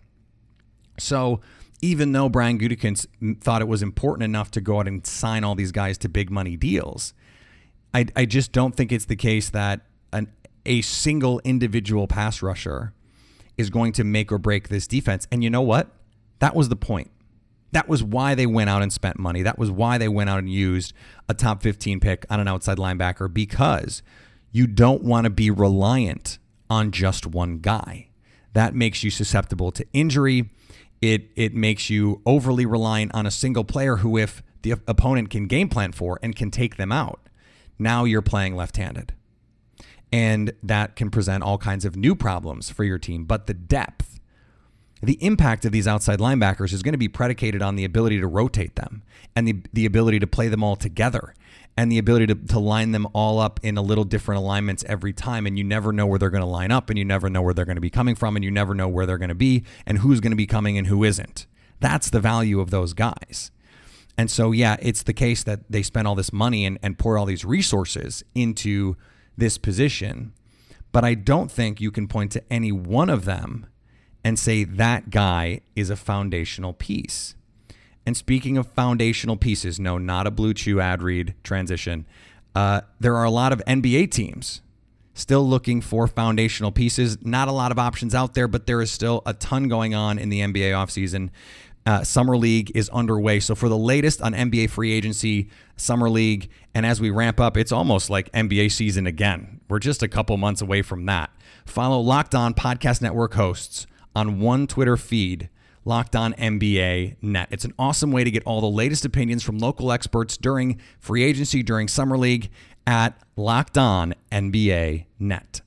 So 0.99 1.41
even 1.83 2.13
though 2.13 2.29
Brian 2.29 2.59
Gutekunst 2.59 3.41
thought 3.41 3.61
it 3.61 3.69
was 3.69 3.83
important 3.83 4.25
enough 4.25 4.51
to 4.53 4.61
go 4.61 4.79
out 4.79 4.89
and 4.89 5.07
sign 5.07 5.43
all 5.43 5.55
these 5.55 5.73
guys 5.73 5.99
to 5.99 6.09
big 6.09 6.31
money 6.31 6.57
deals, 6.57 7.15
I, 7.93 8.07
I 8.15 8.27
just 8.27 8.53
don't 8.53 8.77
think 8.77 8.93
it's 8.93 9.07
the 9.07 9.17
case 9.17 9.51
that 9.51 9.81
an, 10.13 10.33
a 10.65 10.83
single 10.83 11.41
individual 11.45 12.07
pass 12.07 12.43
rusher 12.43 12.93
is 13.57 13.71
going 13.71 13.93
to 13.93 14.05
make 14.05 14.33
or 14.33 14.39
break 14.39 14.69
this 14.69 14.87
defense. 14.87 15.27
And 15.31 15.43
you 15.43 15.51
know 15.51 15.63
what? 15.63 15.91
That 16.39 16.55
was 16.55 16.69
the 16.69 16.77
point. 16.77 17.11
That 17.73 17.89
was 17.89 18.05
why 18.05 18.35
they 18.35 18.47
went 18.47 18.71
out 18.71 18.83
and 18.83 18.93
spent 18.93 19.19
money. 19.19 19.43
That 19.43 19.59
was 19.59 19.71
why 19.71 19.99
they 19.99 20.09
went 20.09 20.31
out 20.31 20.39
and 20.39 20.51
used 20.51 20.93
a 21.29 21.35
top 21.35 21.63
15 21.63 22.01
pick 22.01 22.25
on 22.31 22.39
an 22.41 22.47
outside 22.47 22.79
linebacker 22.79 23.33
because 23.33 24.03
you 24.53 24.67
don't 24.67 25.03
want 25.03 25.25
to 25.25 25.31
be 25.31 25.51
reliant 25.51 26.39
on 26.71 26.93
just 26.93 27.27
one 27.27 27.59
guy. 27.59 28.09
That 28.53 28.75
makes 28.75 29.03
you 29.03 29.11
susceptible 29.11 29.73
to 29.73 29.85
injury. 29.93 30.51
It 31.03 31.31
it 31.35 31.55
makes 31.55 31.91
you 31.91 32.23
overly 32.25 32.65
reliant 32.65 33.13
on 33.15 33.27
a 33.27 33.31
single 33.31 33.65
player 33.65 33.97
who 33.97 34.17
if 34.17 34.43
the 34.63 34.73
opponent 34.87 35.31
can 35.31 35.49
game 35.49 35.69
plan 35.69 35.91
for 35.91 36.21
and 36.23 36.37
can 36.37 36.53
take 36.53 36.77
them 36.77 36.93
out, 36.93 37.29
now 37.79 38.05
you're 38.05 38.23
playing 38.23 38.55
left-handed 38.55 39.13
and 40.15 40.53
that 40.63 40.95
can 40.95 41.11
present 41.11 41.43
all 41.43 41.59
kinds 41.59 41.85
of 41.85 41.97
new 41.97 42.15
problems 42.15 42.71
for 42.71 42.85
your 42.85 42.99
team. 42.99 43.25
But 43.25 43.49
the 43.49 43.55
depth, 43.55 44.21
the 45.03 45.19
impact 45.21 45.65
of 45.65 45.73
these 45.73 45.89
outside 45.89 46.21
linebackers 46.21 46.73
is 46.73 46.85
going 46.85 46.93
to 46.93 46.99
be 46.99 47.09
predicated 47.09 47.63
on 47.63 47.75
the 47.75 47.85
ability 47.85 48.21
to 48.21 48.29
rotate 48.29 48.77
them 48.77 49.03
and 49.35 49.49
the, 49.49 49.57
the 49.73 49.85
ability 49.85 50.21
to 50.21 50.27
play 50.29 50.47
them 50.47 50.63
all 50.63 50.77
together 50.77 51.35
and 51.77 51.91
the 51.91 51.99
ability 51.99 52.29
to, 52.29 52.37
to 52.37 52.61
line 52.61 52.93
them 52.93 53.09
all 53.13 53.41
up 53.41 53.59
in 53.65 53.77
a 53.77 53.83
little 53.83 54.05
different 54.05 54.41
alignments 54.41 54.85
every 54.87 55.13
time. 55.13 55.49
And 55.49 55.59
you 55.59 55.65
never 55.65 55.93
know 55.93 56.07
where 56.07 56.21
they're 56.21 56.31
going 56.31 56.43
to 56.43 56.47
line 56.47 56.71
up 56.71 56.91
and 56.91 56.97
you 56.97 57.05
never 57.05 57.29
know 57.29 57.43
where 57.43 57.53
they're 57.53 57.65
going 57.65 57.75
to 57.75 57.81
be 57.81 57.91
coming 57.91 58.15
from 58.15 58.37
and 58.37 58.45
you 58.45 58.53
never 58.53 58.73
know 58.73 58.87
where 58.87 59.07
they're 59.07 59.19
going 59.19 59.31
to 59.31 59.35
be 59.35 59.65
and 59.85 59.99
who's 59.99 60.21
going 60.21 60.31
to 60.31 60.37
be 60.37 60.47
coming 60.47 60.79
and 60.79 60.87
who 60.87 61.03
isn't. 61.03 61.47
That's 61.81 62.09
the 62.09 62.21
value 62.21 62.61
of 62.61 62.71
those 62.71 62.93
guys. 62.93 63.51
And 64.17 64.31
so, 64.31 64.53
yeah, 64.53 64.77
it's 64.79 65.03
the 65.03 65.13
case 65.13 65.43
that 65.43 65.63
they 65.69 65.83
spend 65.83 66.07
all 66.07 66.15
this 66.15 66.33
money 66.33 66.65
and, 66.65 66.79
and 66.85 66.97
pour 66.97 67.19
all 67.19 67.27
these 67.27 67.45
resources 67.45 68.23
into 68.33 68.95
this 69.37 69.59
position, 69.59 70.33
but 70.93 71.05
I 71.05 71.15
don't 71.15 71.51
think 71.51 71.81
you 71.81 71.91
can 71.91 72.09
point 72.09 72.33
to 72.33 72.53
any 72.53 72.73
one 72.73 73.11
of 73.11 73.25
them 73.25 73.67
and 74.25 74.39
say 74.39 74.65
that 74.65 75.11
guy 75.11 75.61
is 75.77 75.91
a 75.91 75.97
foundational 75.97 76.73
piece. 76.73 77.35
And 78.07 78.17
speaking 78.17 78.57
of 78.57 78.67
foundational 78.69 79.37
pieces, 79.37 79.81
no, 79.81 79.99
not 79.99 80.27
a 80.27 80.31
BlueChew 80.31 80.83
ad 80.83 81.03
read 81.03 81.35
transition. 81.43 82.07
Uh, 82.55 82.83
there 83.01 83.17
are 83.17 83.25
a 83.25 83.31
lot 83.31 83.53
of 83.53 83.63
NBA 83.67 84.11
teams 84.11 84.61
still 85.15 85.47
looking 85.47 85.81
for 85.81 86.07
foundational 86.07 86.73
pieces. 86.73 87.25
Not 87.25 87.49
a 87.49 87.53
lot 87.53 87.73
of 87.73 87.79
options 87.79 88.15
out 88.15 88.35
there, 88.35 88.49
but 88.49 88.67
there 88.67 88.83
is 88.83 88.91
still 88.91 89.23
a 89.25 89.33
ton 89.33 89.69
going 89.69 89.95
on 89.95 90.19
in 90.19 90.29
the 90.29 90.41
NBA 90.41 90.73
offseason. 90.73 91.31
Uh, 91.87 92.03
Summer 92.03 92.37
League 92.37 92.73
is 92.75 92.89
underway. 92.91 93.41
So, 93.41 93.55
for 93.55 93.69
the 93.69 93.77
latest 93.77 94.23
on 94.23 94.33
NBA 94.33 94.71
free 94.71 94.93
agency, 94.93 95.51
Summer 95.77 96.09
League, 96.09 96.51
and 96.75 96.87
as 96.87 97.01
we 97.01 97.11
ramp 97.11 97.39
up, 97.41 97.57
it's 97.57 97.73
almost 97.73 98.09
like 98.09 98.33
NBA 98.33 98.73
season 98.73 99.07
again. 99.07 99.61
We're 99.69 99.79
just 99.79 100.03
a 100.03 100.09
couple 100.09 100.37
months 100.37 100.63
away 100.63 100.83
from 100.83 101.07
that. 101.07 101.31
Follow 101.67 102.01
Locked 102.01 102.35
On 102.35 102.55
Podcast 102.55 103.03
Network 103.03 103.35
hosts 103.35 103.87
on 104.17 104.41
one 104.41 104.67
Twitter 104.67 104.97
feed, 104.97 105.51
Locked 105.85 106.17
On 106.17 106.33
NBA 106.35 107.17
Net. 107.21 107.49
It's 107.51 107.65
an 107.65 107.75
awesome 107.79 108.13
way 108.13 108.25
to 108.25 108.31
get 108.31 108.43
all 108.45 108.61
the 108.61 108.67
latest 108.67 109.05
opinions 109.05 109.43
from 109.43 109.59
local 109.59 109.93
experts 109.93 110.37
during 110.37 110.81
free 110.99 111.23
agency, 111.23 111.63
during 111.63 111.89
Summer 111.89 112.17
League 112.17 112.51
at 112.87 113.19
Locked 113.37 113.77
On 113.79 114.15
NBA 114.33 115.07
Net. 115.19 115.61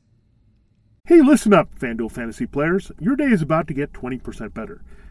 Hey, 1.05 1.21
listen 1.21 1.53
up, 1.53 1.73
FanDuel 1.79 2.11
fantasy 2.11 2.45
players. 2.45 2.91
Your 2.99 3.15
day 3.15 3.27
is 3.27 3.41
about 3.41 3.67
to 3.67 3.73
get 3.73 3.93
20% 3.93 4.53
better. 4.53 4.81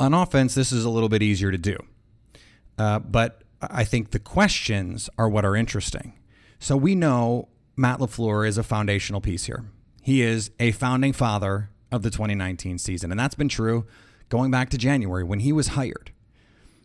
On 0.00 0.14
offense, 0.14 0.54
this 0.54 0.72
is 0.72 0.86
a 0.86 0.90
little 0.90 1.10
bit 1.10 1.22
easier 1.22 1.52
to 1.52 1.58
do. 1.58 1.76
Uh, 2.78 3.00
but 3.00 3.42
I 3.60 3.84
think 3.84 4.12
the 4.12 4.18
questions 4.18 5.10
are 5.18 5.28
what 5.28 5.44
are 5.44 5.54
interesting. 5.54 6.14
So 6.58 6.74
we 6.74 6.94
know 6.94 7.48
Matt 7.76 7.98
LaFleur 7.98 8.48
is 8.48 8.56
a 8.56 8.62
foundational 8.62 9.20
piece 9.20 9.44
here. 9.44 9.66
He 10.00 10.22
is 10.22 10.52
a 10.58 10.72
founding 10.72 11.12
father 11.12 11.68
of 11.92 12.02
the 12.02 12.08
2019 12.08 12.78
season. 12.78 13.10
And 13.10 13.20
that's 13.20 13.34
been 13.34 13.50
true 13.50 13.84
going 14.30 14.50
back 14.50 14.70
to 14.70 14.78
January 14.78 15.22
when 15.22 15.40
he 15.40 15.52
was 15.52 15.68
hired. 15.68 16.12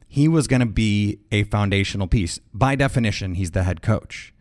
He 0.10 0.27
was 0.27 0.48
going 0.48 0.60
to 0.60 0.65
be 0.65 1.19
a 1.31 1.43
foundational 1.43 2.07
piece. 2.07 2.39
By 2.53 2.75
definition, 2.75 3.36
he's 3.36 3.51
the 3.51 3.63
head 3.63 3.81
coach. 3.81 4.34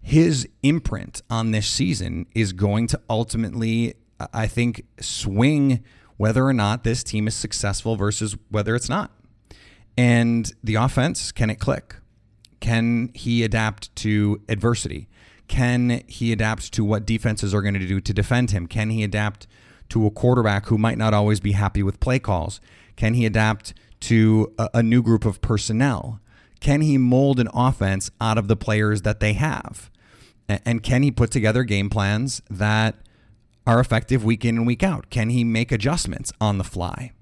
His 0.00 0.48
imprint 0.62 1.22
on 1.28 1.50
this 1.50 1.66
season 1.66 2.26
is 2.32 2.52
going 2.52 2.86
to 2.88 3.00
ultimately, 3.10 3.94
I 4.32 4.46
think, 4.46 4.84
swing 5.00 5.82
whether 6.18 6.44
or 6.44 6.52
not 6.52 6.84
this 6.84 7.02
team 7.02 7.26
is 7.26 7.34
successful 7.34 7.96
versus 7.96 8.36
whether 8.50 8.74
it's 8.74 8.88
not. 8.90 9.10
And 9.96 10.52
the 10.62 10.74
offense, 10.74 11.32
can 11.32 11.48
it 11.48 11.56
click? 11.56 11.96
Can 12.60 13.10
he 13.14 13.42
adapt 13.42 13.94
to 13.96 14.42
adversity? 14.48 15.08
Can 15.46 16.02
he 16.06 16.30
adapt 16.32 16.72
to 16.74 16.84
what 16.84 17.06
defenses 17.06 17.54
are 17.54 17.62
going 17.62 17.74
to 17.74 17.86
do 17.86 18.00
to 18.00 18.12
defend 18.12 18.50
him? 18.50 18.66
Can 18.66 18.90
he 18.90 19.02
adapt 19.02 19.46
to 19.88 20.06
a 20.06 20.10
quarterback 20.10 20.66
who 20.66 20.76
might 20.76 20.98
not 20.98 21.14
always 21.14 21.40
be 21.40 21.52
happy 21.52 21.82
with 21.82 22.00
play 22.00 22.18
calls? 22.18 22.60
Can 22.96 23.14
he 23.14 23.24
adapt 23.24 23.72
to 24.00 24.52
a, 24.58 24.82
new 24.82 25.02
group 25.02 25.24
of 25.24 25.40
personnel? 25.40 26.20
Can 26.60 26.80
he 26.80 26.98
mold 26.98 27.40
an 27.40 27.48
offense 27.54 28.10
out 28.20 28.38
of 28.38 28.48
the 28.48 28.56
players 28.56 29.02
that 29.02 29.20
they 29.20 29.32
have? 29.34 29.90
And 30.48 30.82
can 30.82 31.02
he 31.02 31.10
put 31.10 31.30
together 31.30 31.62
game 31.62 31.90
plans 31.90 32.42
that 32.50 32.96
are 33.68 33.80
effective 33.80 34.24
week 34.24 34.46
in 34.46 34.56
and 34.56 34.66
week 34.66 34.82
out? 34.82 35.10
Can 35.10 35.28
he 35.28 35.44
make 35.44 35.70
adjustments 35.70 36.32
on 36.40 36.56
the 36.56 36.64
fly? 36.64 37.12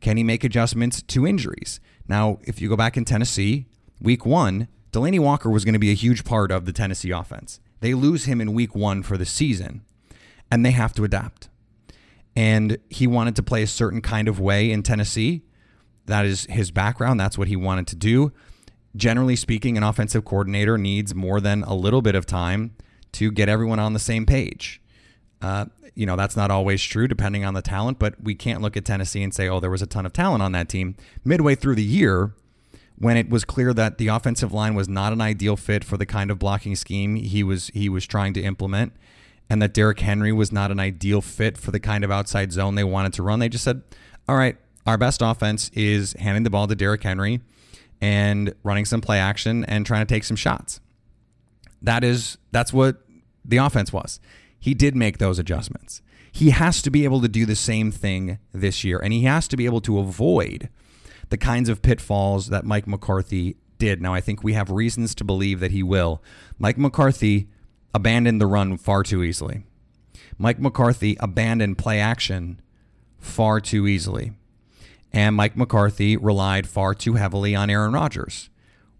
Can 0.00 0.16
he 0.16 0.22
make 0.22 0.44
adjustments 0.44 1.02
to 1.02 1.26
injuries? 1.26 1.80
Now, 2.06 2.38
if 2.44 2.60
you 2.60 2.68
go 2.68 2.76
back 2.76 2.96
in 2.96 3.04
Tennessee, 3.04 3.66
week 4.00 4.24
one, 4.24 4.68
Delanie 4.92 5.18
Walker 5.18 5.50
was 5.50 5.64
going 5.64 5.72
to 5.72 5.80
be 5.80 5.90
a 5.90 5.94
huge 5.94 6.24
part 6.24 6.52
of 6.52 6.64
the 6.64 6.72
Tennessee 6.72 7.10
offense. 7.10 7.58
They 7.80 7.92
lose 7.92 8.26
him 8.26 8.40
in 8.40 8.54
week 8.54 8.72
one 8.72 9.02
for 9.02 9.18
the 9.18 9.26
season, 9.26 9.82
and 10.48 10.64
they 10.64 10.70
have 10.70 10.94
to 10.94 11.02
adapt. 11.02 11.48
And 12.36 12.78
he 12.88 13.08
wanted 13.08 13.34
to 13.34 13.42
play 13.42 13.64
a 13.64 13.66
certain 13.66 14.00
kind 14.00 14.28
of 14.28 14.38
way 14.38 14.70
in 14.70 14.84
Tennessee. 14.84 15.42
That 16.04 16.24
is 16.24 16.44
his 16.44 16.70
background. 16.70 17.18
That's 17.18 17.36
what 17.36 17.48
he 17.48 17.56
wanted 17.56 17.88
to 17.88 17.96
do. 17.96 18.32
Generally 18.94 19.36
speaking, 19.36 19.76
an 19.76 19.82
offensive 19.82 20.24
coordinator 20.24 20.78
needs 20.78 21.16
more 21.16 21.40
than 21.40 21.64
a 21.64 21.74
little 21.74 22.00
bit 22.00 22.14
of 22.14 22.26
time 22.26 22.76
to 23.12 23.32
get 23.32 23.48
everyone 23.48 23.80
on 23.80 23.92
the 23.92 23.98
same 23.98 24.24
page. 24.24 24.80
Uh, 25.42 25.66
you 25.96 26.04
know, 26.04 26.14
that's 26.14 26.36
not 26.36 26.50
always 26.50 26.82
true 26.82 27.08
depending 27.08 27.44
on 27.44 27.54
the 27.54 27.62
talent, 27.62 27.98
but 27.98 28.14
we 28.22 28.34
can't 28.34 28.60
look 28.60 28.76
at 28.76 28.84
Tennessee 28.84 29.22
and 29.22 29.34
say, 29.34 29.48
oh, 29.48 29.58
there 29.58 29.70
was 29.70 29.82
a 29.82 29.86
ton 29.86 30.06
of 30.06 30.12
talent 30.12 30.42
on 30.42 30.52
that 30.52 30.68
team. 30.68 30.94
Midway 31.24 31.54
through 31.54 31.74
the 31.74 31.82
year, 31.82 32.34
when 32.98 33.16
it 33.16 33.30
was 33.30 33.44
clear 33.44 33.72
that 33.72 33.98
the 33.98 34.08
offensive 34.08 34.52
line 34.52 34.74
was 34.74 34.88
not 34.88 35.12
an 35.12 35.20
ideal 35.20 35.56
fit 35.56 35.82
for 35.82 35.96
the 35.96 36.06
kind 36.06 36.30
of 36.30 36.38
blocking 36.38 36.76
scheme 36.76 37.16
he 37.16 37.42
was 37.42 37.68
he 37.68 37.88
was 37.88 38.06
trying 38.06 38.34
to 38.34 38.42
implement, 38.42 38.92
and 39.48 39.60
that 39.62 39.72
Derrick 39.72 40.00
Henry 40.00 40.32
was 40.32 40.52
not 40.52 40.70
an 40.70 40.78
ideal 40.78 41.22
fit 41.22 41.56
for 41.56 41.70
the 41.70 41.80
kind 41.80 42.04
of 42.04 42.10
outside 42.10 42.52
zone 42.52 42.74
they 42.74 42.84
wanted 42.84 43.14
to 43.14 43.22
run, 43.22 43.38
they 43.38 43.48
just 43.48 43.64
said, 43.64 43.82
all 44.28 44.36
right, 44.36 44.56
our 44.86 44.98
best 44.98 45.22
offense 45.22 45.70
is 45.74 46.12
handing 46.14 46.42
the 46.42 46.50
ball 46.50 46.66
to 46.66 46.74
Derrick 46.74 47.02
Henry 47.02 47.40
and 48.02 48.54
running 48.62 48.84
some 48.84 49.00
play 49.00 49.18
action 49.18 49.64
and 49.64 49.86
trying 49.86 50.06
to 50.06 50.14
take 50.14 50.24
some 50.24 50.36
shots. 50.36 50.80
That 51.80 52.04
is 52.04 52.36
that's 52.52 52.72
what 52.72 53.02
the 53.44 53.58
offense 53.58 53.92
was 53.92 54.20
he 54.58 54.74
did 54.74 54.96
make 54.96 55.18
those 55.18 55.38
adjustments. 55.38 56.02
He 56.30 56.50
has 56.50 56.82
to 56.82 56.90
be 56.90 57.04
able 57.04 57.20
to 57.22 57.28
do 57.28 57.46
the 57.46 57.56
same 57.56 57.90
thing 57.90 58.38
this 58.52 58.84
year, 58.84 58.98
and 58.98 59.12
he 59.12 59.22
has 59.22 59.48
to 59.48 59.56
be 59.56 59.64
able 59.64 59.80
to 59.82 59.98
avoid 59.98 60.68
the 61.30 61.38
kinds 61.38 61.68
of 61.68 61.82
pitfalls 61.82 62.48
that 62.48 62.64
Mike 62.64 62.86
McCarthy 62.86 63.56
did. 63.78 64.00
Now, 64.00 64.14
I 64.14 64.20
think 64.20 64.42
we 64.42 64.52
have 64.52 64.70
reasons 64.70 65.14
to 65.16 65.24
believe 65.24 65.60
that 65.60 65.70
he 65.70 65.82
will. 65.82 66.22
Mike 66.58 66.78
McCarthy 66.78 67.48
abandoned 67.94 68.40
the 68.40 68.46
run 68.46 68.76
far 68.76 69.02
too 69.02 69.22
easily. 69.22 69.64
Mike 70.38 70.60
McCarthy 70.60 71.16
abandoned 71.20 71.78
play 71.78 71.98
action 71.98 72.60
far 73.18 73.60
too 73.60 73.86
easily. 73.86 74.32
And 75.12 75.34
Mike 75.34 75.56
McCarthy 75.56 76.16
relied 76.16 76.66
far 76.66 76.94
too 76.94 77.14
heavily 77.14 77.54
on 77.54 77.70
Aaron 77.70 77.92
Rodgers. 77.92 78.50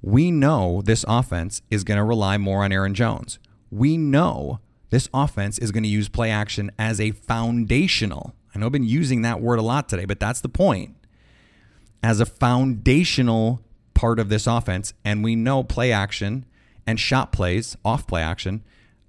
We 0.01 0.31
know 0.31 0.83
this 0.83 1.05
offense 1.07 1.63
is 1.71 1.85
going 1.85 1.99
to 1.99 2.05
rely 2.05 2.39
more 2.39 2.65
on 2.65 2.73
Aaron 2.73 2.95
Jones. 2.95 3.39
We 3.71 3.99
know 3.99 4.61
this 4.91 5.09
offense 5.13 5.59
is 5.59 5.73
going 5.73 5.83
to 5.83 5.89
use 5.89 6.09
play 6.09 6.31
action 6.31 6.71
as 6.79 7.01
a 7.01 7.11
foundational. 7.11 8.35
I 8.55 8.59
know 8.59 8.67
I've 8.67 8.73
been 8.73 8.85
using 8.85 9.23
that 9.23 9.41
word 9.41 9.59
a 9.59 9.63
lot 9.63 9.89
today, 9.89 10.05
but 10.05 10.21
that's 10.21 10.41
the 10.41 10.49
point. 10.49 10.95
As 12.03 12.21
a 12.21 12.27
foundational 12.27 13.61
part 13.95 14.19
of 14.19 14.29
this 14.29 14.47
offense, 14.47 14.95
and 15.05 15.25
we 15.25 15.35
know 15.35 15.63
play 15.63 15.91
action 15.91 16.45
and 16.87 17.01
shot 17.01 17.33
plays, 17.33 17.77
off 17.85 18.07
play 18.07 18.23
action, 18.23 18.63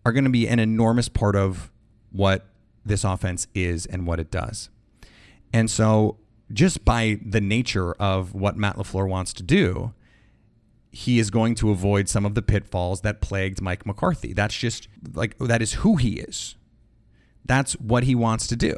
are 0.06 0.12
going 0.12 0.24
to 0.24 0.30
be 0.30 0.48
an 0.48 0.60
enormous 0.60 1.10
part 1.10 1.36
of 1.36 1.72
what 2.12 2.46
this 2.86 3.04
offense 3.04 3.48
is 3.54 3.86
and 3.86 4.08
what 4.08 4.20
it 4.20 4.32
does. 4.32 4.70
And 5.54 5.70
so, 5.70 6.18
just 6.52 6.86
by 6.86 7.20
the 7.26 7.42
nature 7.42 7.94
of 7.94 8.34
what 8.34 8.56
Matt 8.56 8.78
LaFleur 8.78 9.08
wants 9.08 9.34
to 9.34 9.44
do, 9.44 9.94
he 10.98 11.20
is 11.20 11.30
going 11.30 11.54
to 11.54 11.70
avoid 11.70 12.10
some 12.10 12.26
of 12.26 12.34
the 12.34 12.42
pitfalls 12.42 13.02
that 13.02 13.22
plagued 13.22 13.62
Mike 13.62 13.86
McCarthy. 13.86 14.34
That's 14.34 14.58
just 14.58 14.88
like 15.14 15.38
that 15.38 15.62
is 15.62 15.74
who 15.74 15.98
he 15.98 16.14
is. 16.14 16.56
That's 17.46 17.74
what 17.74 18.06
he 18.06 18.16
wants 18.16 18.48
to 18.48 18.56
do. 18.56 18.76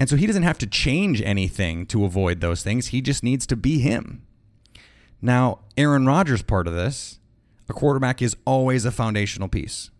And 0.00 0.08
so 0.08 0.16
he 0.16 0.26
doesn't 0.26 0.42
have 0.42 0.58
to 0.58 0.66
change 0.66 1.22
anything 1.22 1.86
to 1.86 2.04
avoid 2.04 2.40
those 2.40 2.64
things. 2.64 2.88
He 2.88 3.00
just 3.00 3.22
needs 3.22 3.46
to 3.46 3.54
be 3.54 3.78
him. 3.78 4.26
Now, 5.22 5.60
Aaron 5.76 6.04
Rodgers 6.04 6.42
part 6.42 6.66
of 6.66 6.74
this, 6.74 7.20
a 7.68 7.72
quarterback 7.72 8.20
is 8.20 8.36
always 8.44 8.84
a 8.84 8.90
foundational 8.90 9.48
piece. 9.48 9.92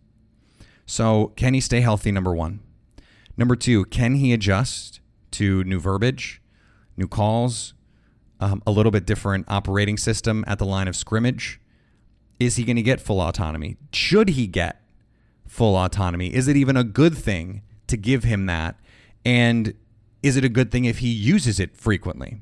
So, 0.84 1.28
can 1.36 1.54
he 1.54 1.60
stay 1.60 1.80
healthy 1.80 2.10
number 2.10 2.34
1? 2.34 2.58
Number 3.36 3.54
2, 3.54 3.84
can 3.84 4.16
he 4.16 4.32
adjust 4.32 4.98
to 5.30 5.62
new 5.62 5.78
verbiage, 5.78 6.42
new 6.96 7.06
calls, 7.06 7.72
um, 8.40 8.62
a 8.66 8.70
little 8.70 8.92
bit 8.92 9.06
different 9.06 9.46
operating 9.48 9.96
system 9.96 10.44
at 10.46 10.58
the 10.58 10.66
line 10.66 10.88
of 10.88 10.96
scrimmage. 10.96 11.60
Is 12.40 12.56
he 12.56 12.64
going 12.64 12.76
to 12.76 12.82
get 12.82 13.00
full 13.00 13.20
autonomy? 13.20 13.76
Should 13.92 14.30
he 14.30 14.46
get 14.46 14.80
full 15.46 15.76
autonomy? 15.76 16.34
Is 16.34 16.48
it 16.48 16.56
even 16.56 16.76
a 16.76 16.84
good 16.84 17.16
thing 17.16 17.62
to 17.86 17.96
give 17.96 18.24
him 18.24 18.46
that? 18.46 18.78
And 19.24 19.74
is 20.22 20.36
it 20.36 20.44
a 20.44 20.48
good 20.48 20.70
thing 20.70 20.84
if 20.84 20.98
he 20.98 21.08
uses 21.08 21.60
it 21.60 21.76
frequently? 21.76 22.40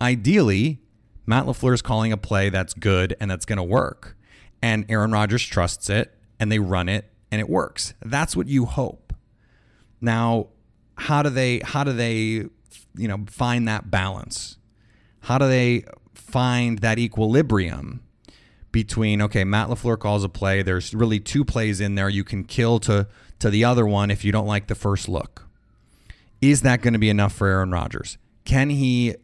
Ideally, 0.00 0.80
Matt 1.26 1.46
LaFleur 1.46 1.74
is 1.74 1.82
calling 1.82 2.12
a 2.12 2.16
play 2.16 2.50
that's 2.50 2.74
good 2.74 3.16
and 3.20 3.30
that's 3.30 3.46
going 3.46 3.56
to 3.56 3.62
work. 3.62 4.16
And 4.60 4.84
Aaron 4.88 5.12
Rodgers 5.12 5.44
trusts 5.44 5.88
it 5.88 6.14
and 6.38 6.50
they 6.50 6.58
run 6.58 6.88
it 6.88 7.10
and 7.30 7.40
it 7.40 7.48
works. 7.48 7.94
That's 8.04 8.36
what 8.36 8.46
you 8.46 8.66
hope. 8.66 9.12
Now, 10.00 10.48
how 10.96 11.22
do 11.22 11.30
they 11.30 11.60
how 11.64 11.82
do 11.82 11.92
they 11.92 12.16
you 12.16 13.08
know 13.08 13.24
find 13.28 13.66
that 13.68 13.90
balance? 13.90 14.58
How 15.24 15.38
do 15.38 15.48
they 15.48 15.84
find 16.14 16.80
that 16.80 16.98
equilibrium 16.98 18.02
between 18.72 19.22
okay, 19.22 19.44
Matt 19.44 19.68
LaFleur 19.68 19.98
calls 19.98 20.24
a 20.24 20.28
play, 20.28 20.60
there's 20.62 20.92
really 20.94 21.20
two 21.20 21.44
plays 21.44 21.80
in 21.80 21.94
there 21.94 22.08
you 22.08 22.24
can 22.24 22.44
kill 22.44 22.78
to 22.80 23.06
to 23.38 23.48
the 23.48 23.64
other 23.64 23.86
one 23.86 24.10
if 24.10 24.24
you 24.24 24.32
don't 24.32 24.46
like 24.46 24.66
the 24.66 24.74
first 24.74 25.08
look. 25.08 25.46
Is 26.40 26.62
that 26.62 26.82
going 26.82 26.92
to 26.92 26.98
be 26.98 27.08
enough 27.08 27.32
for 27.32 27.46
Aaron 27.46 27.70
Rodgers? 27.70 28.18
Can 28.44 28.70
he 28.70 29.14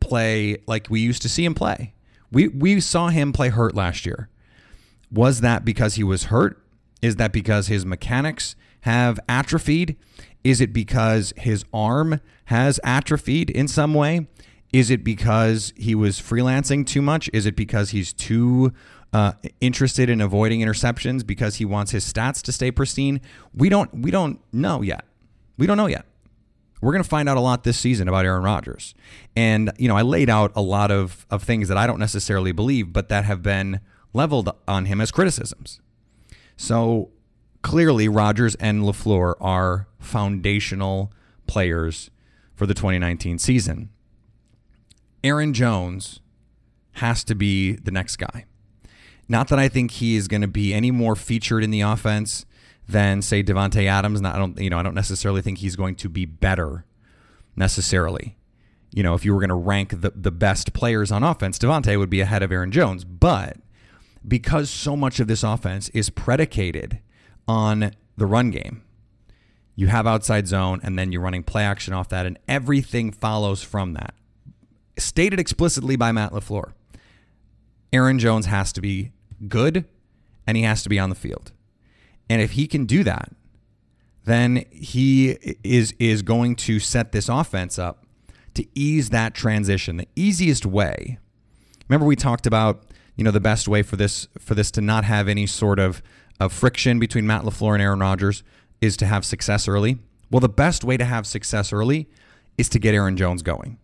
play 0.00 0.56
like 0.66 0.86
we 0.88 1.00
used 1.00 1.20
to 1.22 1.28
see 1.28 1.44
him 1.44 1.54
play? 1.54 1.92
We 2.30 2.48
we 2.48 2.80
saw 2.80 3.08
him 3.08 3.32
play 3.32 3.50
hurt 3.50 3.74
last 3.74 4.06
year. 4.06 4.28
Was 5.10 5.40
that 5.40 5.64
because 5.64 5.96
he 5.96 6.04
was 6.04 6.24
hurt? 6.24 6.62
Is 7.02 7.16
that 7.16 7.32
because 7.32 7.66
his 7.66 7.84
mechanics 7.84 8.56
have 8.82 9.20
atrophied? 9.28 9.96
Is 10.44 10.60
it 10.60 10.72
because 10.72 11.34
his 11.36 11.64
arm 11.74 12.20
has 12.46 12.80
atrophied 12.84 13.50
in 13.50 13.68
some 13.68 13.92
way? 13.92 14.28
Is 14.72 14.90
it 14.90 15.04
because 15.04 15.72
he 15.76 15.94
was 15.94 16.20
freelancing 16.20 16.86
too 16.86 17.02
much? 17.02 17.28
Is 17.32 17.46
it 17.46 17.56
because 17.56 17.90
he's 17.90 18.12
too 18.12 18.72
uh, 19.12 19.32
interested 19.60 20.08
in 20.08 20.20
avoiding 20.20 20.60
interceptions 20.60 21.26
because 21.26 21.56
he 21.56 21.64
wants 21.64 21.90
his 21.92 22.10
stats 22.10 22.40
to 22.42 22.52
stay 22.52 22.70
pristine? 22.70 23.20
We 23.54 23.68
don't 23.68 23.92
we 23.94 24.10
don't 24.10 24.40
know 24.52 24.82
yet. 24.82 25.04
We 25.58 25.66
don't 25.66 25.76
know 25.76 25.86
yet. 25.86 26.06
We're 26.82 26.92
going 26.92 27.04
to 27.04 27.08
find 27.08 27.28
out 27.28 27.36
a 27.36 27.40
lot 27.40 27.62
this 27.62 27.78
season 27.78 28.08
about 28.08 28.24
Aaron 28.24 28.42
Rodgers. 28.42 28.92
And, 29.36 29.70
you 29.78 29.86
know, 29.86 29.96
I 29.96 30.02
laid 30.02 30.28
out 30.28 30.50
a 30.56 30.60
lot 30.60 30.90
of, 30.90 31.24
of 31.30 31.44
things 31.44 31.68
that 31.68 31.78
I 31.78 31.86
don't 31.86 32.00
necessarily 32.00 32.50
believe, 32.50 32.92
but 32.92 33.08
that 33.08 33.24
have 33.24 33.40
been 33.40 33.80
leveled 34.12 34.50
on 34.66 34.86
him 34.86 35.00
as 35.00 35.12
criticisms. 35.12 35.80
So 36.56 37.10
clearly, 37.62 38.08
Rodgers 38.08 38.56
and 38.56 38.82
LaFleur 38.82 39.34
are 39.40 39.86
foundational 40.00 41.12
players 41.46 42.10
for 42.56 42.66
the 42.66 42.74
2019 42.74 43.38
season. 43.38 43.90
Aaron 45.24 45.54
Jones 45.54 46.20
has 46.92 47.24
to 47.24 47.34
be 47.34 47.72
the 47.72 47.90
next 47.90 48.16
guy. 48.16 48.46
Not 49.28 49.48
that 49.48 49.58
I 49.58 49.68
think 49.68 49.92
he 49.92 50.16
is 50.16 50.28
going 50.28 50.42
to 50.42 50.48
be 50.48 50.74
any 50.74 50.90
more 50.90 51.16
featured 51.16 51.64
in 51.64 51.70
the 51.70 51.80
offense 51.80 52.44
than 52.88 53.22
say 53.22 53.42
Davante 53.42 53.86
Adams. 53.86 54.20
Not, 54.20 54.34
I 54.34 54.38
don't 54.38 54.58
you 54.58 54.70
know 54.70 54.78
I 54.78 54.82
don't 54.82 54.94
necessarily 54.94 55.42
think 55.42 55.58
he's 55.58 55.76
going 55.76 55.94
to 55.96 56.08
be 56.08 56.24
better 56.24 56.84
necessarily. 57.56 58.36
You 58.90 59.02
know, 59.02 59.14
if 59.14 59.24
you 59.24 59.32
were 59.32 59.40
going 59.40 59.48
to 59.48 59.54
rank 59.54 60.00
the 60.00 60.12
the 60.14 60.30
best 60.30 60.72
players 60.72 61.10
on 61.10 61.22
offense, 61.22 61.58
Davante 61.58 61.98
would 61.98 62.10
be 62.10 62.20
ahead 62.20 62.42
of 62.42 62.52
Aaron 62.52 62.72
Jones. 62.72 63.04
But 63.04 63.56
because 64.26 64.68
so 64.70 64.96
much 64.96 65.20
of 65.20 65.28
this 65.28 65.42
offense 65.42 65.88
is 65.90 66.10
predicated 66.10 67.00
on 67.48 67.92
the 68.16 68.26
run 68.26 68.50
game, 68.50 68.82
you 69.74 69.86
have 69.86 70.06
outside 70.06 70.46
zone 70.46 70.80
and 70.82 70.98
then 70.98 71.10
you're 71.10 71.22
running 71.22 71.42
play 71.42 71.64
action 71.64 71.94
off 71.94 72.08
that, 72.10 72.26
and 72.26 72.38
everything 72.46 73.10
follows 73.10 73.62
from 73.62 73.94
that. 73.94 74.14
Stated 74.98 75.40
explicitly 75.40 75.96
by 75.96 76.12
Matt 76.12 76.32
LaFleur. 76.32 76.72
Aaron 77.92 78.18
Jones 78.18 78.46
has 78.46 78.72
to 78.72 78.80
be 78.80 79.12
good 79.48 79.84
and 80.46 80.56
he 80.56 80.62
has 80.62 80.82
to 80.82 80.88
be 80.88 80.98
on 80.98 81.08
the 81.08 81.14
field. 81.14 81.52
And 82.28 82.40
if 82.40 82.52
he 82.52 82.66
can 82.66 82.86
do 82.86 83.04
that, 83.04 83.32
then 84.24 84.64
he 84.70 85.36
is 85.64 85.92
is 85.98 86.22
going 86.22 86.56
to 86.56 86.78
set 86.78 87.12
this 87.12 87.28
offense 87.28 87.78
up 87.78 88.06
to 88.54 88.66
ease 88.74 89.10
that 89.10 89.34
transition. 89.34 89.96
The 89.96 90.08
easiest 90.14 90.64
way. 90.64 91.18
Remember 91.88 92.06
we 92.06 92.16
talked 92.16 92.46
about, 92.46 92.84
you 93.16 93.24
know, 93.24 93.30
the 93.30 93.40
best 93.40 93.68
way 93.68 93.82
for 93.82 93.96
this 93.96 94.28
for 94.38 94.54
this 94.54 94.70
to 94.72 94.80
not 94.80 95.04
have 95.04 95.28
any 95.28 95.46
sort 95.46 95.78
of, 95.78 96.02
of 96.38 96.52
friction 96.52 96.98
between 96.98 97.26
Matt 97.26 97.42
LaFleur 97.42 97.74
and 97.74 97.82
Aaron 97.82 98.00
Rodgers 98.00 98.42
is 98.80 98.96
to 98.98 99.06
have 99.06 99.24
success 99.24 99.68
early. 99.68 99.98
Well, 100.30 100.40
the 100.40 100.48
best 100.48 100.84
way 100.84 100.96
to 100.96 101.04
have 101.04 101.26
success 101.26 101.72
early 101.72 102.08
is 102.56 102.68
to 102.70 102.78
get 102.78 102.94
Aaron 102.94 103.16
Jones 103.16 103.42
going. 103.42 103.78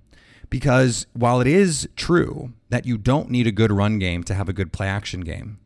Because 0.50 1.06
while 1.12 1.40
it 1.40 1.46
is 1.46 1.88
true 1.96 2.52
that 2.70 2.86
you 2.86 2.96
don't 2.96 3.30
need 3.30 3.46
a 3.46 3.52
good 3.52 3.70
run 3.70 3.98
game 3.98 4.24
to 4.24 4.34
have 4.34 4.48
a 4.48 4.52
good 4.52 4.72
play 4.72 4.88
action 4.88 5.20
game, 5.20 5.58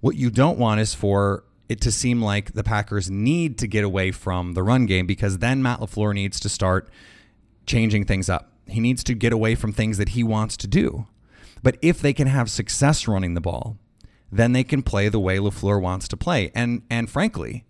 what 0.00 0.16
you 0.16 0.30
don't 0.30 0.58
want 0.58 0.80
is 0.80 0.94
for 0.94 1.44
it 1.68 1.80
to 1.82 1.92
seem 1.92 2.20
like 2.20 2.52
the 2.52 2.64
Packers 2.64 3.10
need 3.10 3.56
to 3.58 3.66
get 3.66 3.84
away 3.84 4.10
from 4.10 4.54
the 4.54 4.62
run 4.62 4.86
game 4.86 5.06
because 5.06 5.38
then 5.38 5.62
Matt 5.62 5.80
LaFleur 5.80 6.12
needs 6.14 6.40
to 6.40 6.48
start 6.48 6.90
changing 7.64 8.04
things 8.04 8.28
up. 8.28 8.52
He 8.66 8.80
needs 8.80 9.04
to 9.04 9.14
get 9.14 9.32
away 9.32 9.54
from 9.54 9.72
things 9.72 9.96
that 9.98 10.10
he 10.10 10.24
wants 10.24 10.56
to 10.58 10.66
do. 10.66 11.06
But 11.62 11.76
if 11.82 12.00
they 12.00 12.12
can 12.12 12.26
have 12.26 12.50
success 12.50 13.06
running 13.06 13.34
the 13.34 13.40
ball, 13.40 13.76
then 14.32 14.52
they 14.52 14.64
can 14.64 14.82
play 14.82 15.08
the 15.08 15.20
way 15.20 15.38
LaFleur 15.38 15.80
wants 15.80 16.08
to 16.08 16.16
play. 16.16 16.50
And 16.54 16.82
and 16.90 17.08
frankly, 17.08 17.64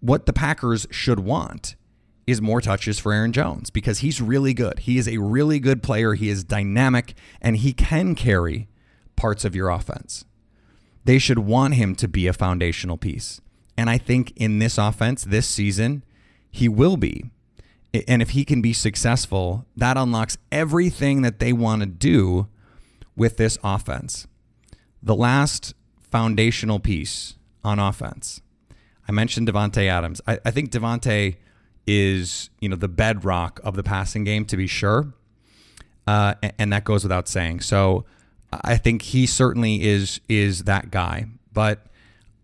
what 0.00 0.26
the 0.26 0.32
Packers 0.32 0.86
should 0.90 1.20
want 1.20 1.74
is 2.26 2.42
more 2.42 2.60
touches 2.60 2.98
for 2.98 3.12
Aaron 3.12 3.32
Jones 3.32 3.70
because 3.70 4.00
he's 4.00 4.20
really 4.20 4.52
good. 4.52 4.80
He 4.80 4.98
is 4.98 5.08
a 5.08 5.18
really 5.18 5.60
good 5.60 5.82
player. 5.82 6.14
He 6.14 6.28
is 6.28 6.42
dynamic 6.42 7.14
and 7.40 7.56
he 7.56 7.72
can 7.72 8.14
carry 8.14 8.68
parts 9.14 9.44
of 9.44 9.54
your 9.54 9.68
offense. 9.68 10.24
They 11.04 11.18
should 11.18 11.38
want 11.38 11.74
him 11.74 11.94
to 11.96 12.08
be 12.08 12.26
a 12.26 12.32
foundational 12.32 12.96
piece. 12.96 13.40
And 13.76 13.88
I 13.88 13.98
think 13.98 14.32
in 14.36 14.58
this 14.58 14.76
offense 14.76 15.22
this 15.22 15.46
season, 15.46 16.04
he 16.50 16.68
will 16.68 16.96
be. 16.96 17.30
And 18.08 18.20
if 18.20 18.30
he 18.30 18.44
can 18.44 18.60
be 18.60 18.72
successful, 18.72 19.64
that 19.76 19.96
unlocks 19.96 20.36
everything 20.50 21.22
that 21.22 21.38
they 21.38 21.52
want 21.52 21.80
to 21.80 21.86
do 21.86 22.48
with 23.14 23.36
this 23.36 23.56
offense. 23.62 24.26
The 25.02 25.14
last 25.14 25.74
foundational 26.00 26.80
piece 26.80 27.36
on 27.62 27.78
offense. 27.78 28.40
I 29.08 29.12
mentioned 29.12 29.48
Davante 29.48 29.86
Adams. 29.86 30.20
I, 30.26 30.38
I 30.44 30.50
think 30.50 30.70
Davante 30.70 31.36
is 31.86 32.50
you 32.60 32.68
know 32.68 32.76
the 32.76 32.88
bedrock 32.88 33.60
of 33.62 33.76
the 33.76 33.82
passing 33.82 34.24
game 34.24 34.44
to 34.46 34.56
be 34.56 34.66
sure, 34.66 35.12
uh, 36.06 36.34
and, 36.42 36.52
and 36.58 36.72
that 36.72 36.84
goes 36.84 37.02
without 37.02 37.28
saying. 37.28 37.60
So 37.60 38.04
I 38.52 38.76
think 38.76 39.02
he 39.02 39.26
certainly 39.26 39.84
is 39.84 40.20
is 40.28 40.64
that 40.64 40.90
guy. 40.90 41.26
But 41.52 41.86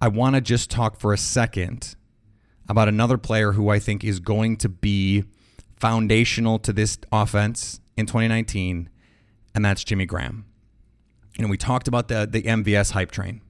I 0.00 0.08
want 0.08 0.34
to 0.36 0.40
just 0.40 0.70
talk 0.70 0.98
for 0.98 1.12
a 1.12 1.18
second 1.18 1.96
about 2.68 2.88
another 2.88 3.18
player 3.18 3.52
who 3.52 3.68
I 3.68 3.78
think 3.78 4.04
is 4.04 4.20
going 4.20 4.56
to 4.58 4.68
be 4.68 5.24
foundational 5.76 6.58
to 6.60 6.72
this 6.72 6.98
offense 7.10 7.80
in 7.96 8.06
2019, 8.06 8.88
and 9.54 9.64
that's 9.64 9.84
Jimmy 9.84 10.06
Graham. 10.06 10.46
You 11.36 11.42
know, 11.42 11.48
we 11.48 11.56
talked 11.56 11.88
about 11.88 12.08
the 12.08 12.26
the 12.30 12.42
MVS 12.42 12.92
hype 12.92 13.10
train, 13.10 13.40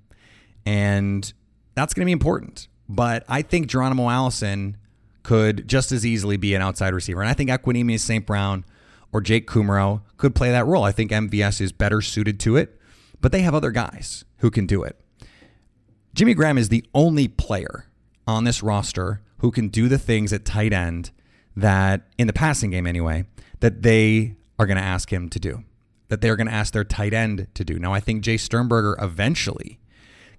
and 0.64 1.33
that's 1.74 1.94
going 1.94 2.02
to 2.02 2.07
be 2.07 2.12
important. 2.12 2.68
But 2.88 3.24
I 3.28 3.42
think 3.42 3.68
Geronimo 3.68 4.11
Allison 4.11 4.76
could 5.22 5.68
just 5.68 5.92
as 5.92 6.04
easily 6.04 6.37
be 6.37 6.54
an 6.54 6.62
outside 6.62 6.94
receiver. 6.94 7.20
And 7.20 7.30
I 7.30 7.35
think 7.35 7.50
Equanimeous 7.50 8.00
St. 8.00 8.26
Brown 8.26 8.64
or 9.12 9.20
Jake 9.20 9.46
Kumerow 9.46 10.02
could 10.16 10.35
play 10.35 10.50
that 10.50 10.66
role. 10.66 10.85
I 10.85 10.92
think 10.92 11.11
MVS 11.11 11.61
is 11.61 11.72
better 11.72 12.00
suited 12.00 12.40
to 12.40 12.56
it, 12.56 12.80
but 13.20 13.30
they 13.32 13.42
have 13.42 13.54
other 13.54 13.70
guys 13.70 14.24
who 14.38 14.50
can 14.50 14.66
do 14.66 14.82
it. 14.82 14.98
Jimmy 16.14 16.35
Graham 16.35 16.58
is 16.58 16.68
the 16.68 16.85
only 16.94 17.28
player 17.28 17.87
on 18.26 18.44
this 18.44 18.62
roster 18.62 19.22
who 19.38 19.50
can 19.50 19.68
do 19.68 19.88
the 19.88 19.98
things 19.98 20.32
at 20.32 20.44
tight 20.44 20.72
end 20.72 21.11
that, 21.56 22.08
in 22.18 22.26
the 22.26 22.32
passing 22.32 22.70
game 22.70 22.87
anyway, 22.87 23.24
that 23.61 23.82
they 23.82 24.37
are 24.58 24.66
going 24.66 24.76
to 24.76 24.82
ask 24.82 25.12
him 25.12 25.28
to 25.28 25.38
do, 25.38 25.64
that 26.08 26.20
they're 26.20 26.37
going 26.37 26.46
to 26.46 26.52
ask 26.52 26.72
their 26.72 26.85
tight 26.85 27.12
end 27.12 27.46
to 27.54 27.64
do. 27.64 27.78
Now, 27.78 27.92
I 27.92 28.00
think 28.00 28.22
Jace 28.24 28.40
Sternberger 28.40 28.96
eventually 29.00 29.78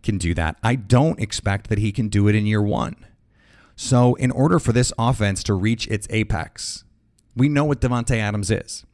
can 0.02 0.18
do 0.18 0.34
that. 0.34 0.58
I 0.64 0.76
don't 0.76 1.20
expect 1.20 1.70
that 1.70 1.80
he 1.80 1.92
can 1.92 2.10
do 2.10 2.28
it 2.28 2.36
in 2.36 2.46
year 2.46 2.62
one. 2.62 2.96
So, 3.76 4.16
in 4.16 4.32
order 4.32 4.60
for 4.60 4.72
this 4.72 4.94
offense 4.98 5.44
to 5.44 5.54
reach 5.54 5.88
its 5.88 6.08
apex, 6.10 6.84
we 7.36 7.50
know 7.50 7.66
what 7.66 7.82
Davante 7.82 8.18
Adams 8.18 8.52
is. 8.52 8.86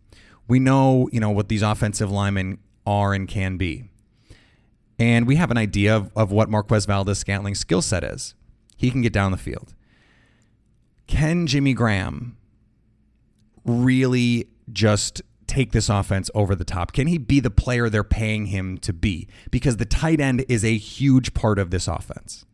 We 0.48 0.60
know, 0.60 1.10
you 1.12 1.20
know, 1.20 1.30
what 1.30 1.50
these 1.50 1.62
offensive 1.62 2.10
linemen 2.10 2.60
are 2.86 3.14
and 3.14 3.28
can 3.28 3.58
be. 3.58 3.86
And 4.98 5.28
we 5.28 5.36
have 5.36 5.52
an 5.52 5.58
idea 5.58 5.96
of, 5.96 6.12
of 6.16 6.32
what 6.32 6.50
Marquez 6.50 6.86
Valdes-Scantling's 6.86 7.60
skill 7.60 7.82
set 7.82 8.04
is. 8.04 8.36
He 8.76 8.92
can 8.92 9.02
get 9.02 9.14
down 9.14 9.32
the 9.32 9.38
field. 9.38 9.74
Can 11.08 11.48
Jimmy 11.48 11.74
Graham 11.74 12.38
really 13.66 14.48
just 14.72 15.22
take 15.48 15.72
this 15.72 15.90
offense 15.90 16.30
over 16.34 16.56
the 16.56 16.64
top? 16.64 16.94
Can 16.94 17.08
he 17.08 17.18
be 17.18 17.40
the 17.40 17.50
player 17.50 17.90
they're 17.90 18.04
paying 18.04 18.48
him 18.48 18.78
to 18.80 18.94
be? 18.94 19.28
Because 19.52 19.78
the 19.78 19.86
tight 19.86 20.20
end 20.20 20.46
is 20.48 20.64
a 20.64 20.78
huge 20.78 21.34
part 21.34 21.60
of 21.60 21.72
this 21.72 21.88
offense. 21.88 22.46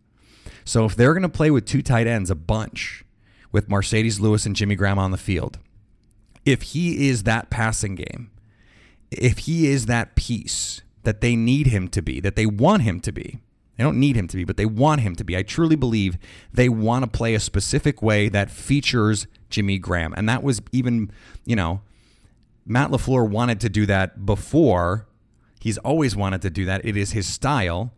So 0.65 0.85
if 0.85 0.95
they're 0.95 1.13
going 1.13 1.23
to 1.23 1.29
play 1.29 1.51
with 1.51 1.65
two 1.65 1.81
tight 1.81 2.07
ends 2.07 2.31
a 2.31 2.35
bunch 2.35 3.05
with 3.51 3.69
Marcedes 3.69 4.19
Lewis 4.19 4.45
and 4.45 4.55
Jimmy 4.55 4.75
Graham 4.75 4.99
on 4.99 5.11
the 5.11 5.17
field, 5.17 5.59
if 6.43 6.61
he 6.63 7.07
is 7.07 7.23
that 7.23 7.49
passing 7.49 7.95
game, 7.95 8.31
if 9.11 9.39
he 9.39 9.67
is 9.67 9.85
that 9.85 10.15
piece 10.15 10.81
that 11.03 11.21
they 11.21 11.35
need 11.35 11.67
him 11.67 11.87
to 11.89 12.01
be, 12.01 12.19
that 12.19 12.35
they 12.35 12.47
want 12.47 12.81
him 12.81 12.99
to 13.01 13.11
be, 13.11 13.39
they 13.77 13.83
don't 13.83 13.99
need 13.99 14.15
him 14.15 14.27
to 14.29 14.37
be, 14.37 14.43
but 14.43 14.57
they 14.57 14.65
want 14.65 15.01
him 15.01 15.15
to 15.15 15.23
be. 15.23 15.37
I 15.37 15.43
truly 15.43 15.75
believe 15.75 16.17
they 16.51 16.69
want 16.69 17.03
to 17.03 17.09
play 17.09 17.35
a 17.35 17.39
specific 17.39 18.01
way 18.01 18.29
that 18.29 18.49
features 18.49 19.27
Jimmy 19.49 19.77
Graham. 19.77 20.13
And 20.15 20.27
that 20.29 20.43
was 20.43 20.61
even, 20.71 21.11
you 21.45 21.55
know, 21.55 21.81
Matt 22.65 22.89
LaFleur 22.89 23.29
wanted 23.29 23.59
to 23.61 23.69
do 23.69 23.85
that 23.85 24.25
before. 24.25 25.07
He's 25.59 25.77
always 25.79 26.15
wanted 26.15 26.41
to 26.43 26.49
do 26.49 26.65
that. 26.65 26.85
It 26.85 26.95
is 26.97 27.11
his 27.11 27.27
style 27.27 27.93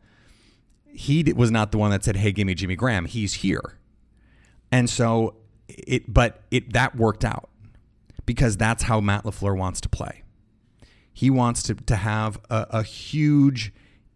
he 0.98 1.24
was 1.36 1.52
not 1.52 1.72
the 1.72 1.78
one 1.78 1.92
that 1.92 2.04
said, 2.04 2.18
"Hey, 2.18 2.32
give 2.32 2.48
me 2.48 2.56
Jimmy 2.56 2.76
Graham." 2.76 3.06
He's 3.06 3.36
here, 3.36 3.78
and 4.72 4.90
so 4.90 5.36
it. 5.68 6.12
But 6.12 6.42
it 6.50 6.74
that 6.74 6.96
worked 6.96 7.24
out 7.24 7.50
because 8.26 8.58
that's 8.58 8.84
how 8.84 9.00
Matt 9.00 9.24
LaFleur 9.24 9.56
wants 9.56 9.80
to 9.82 9.90
play. 9.90 10.24
He 11.14 11.30
wants 11.30 11.62
to 11.64 11.76
to 11.76 11.96
have 11.96 12.40
a, 12.50 12.66
a 12.72 12.84
huge 12.84 13.72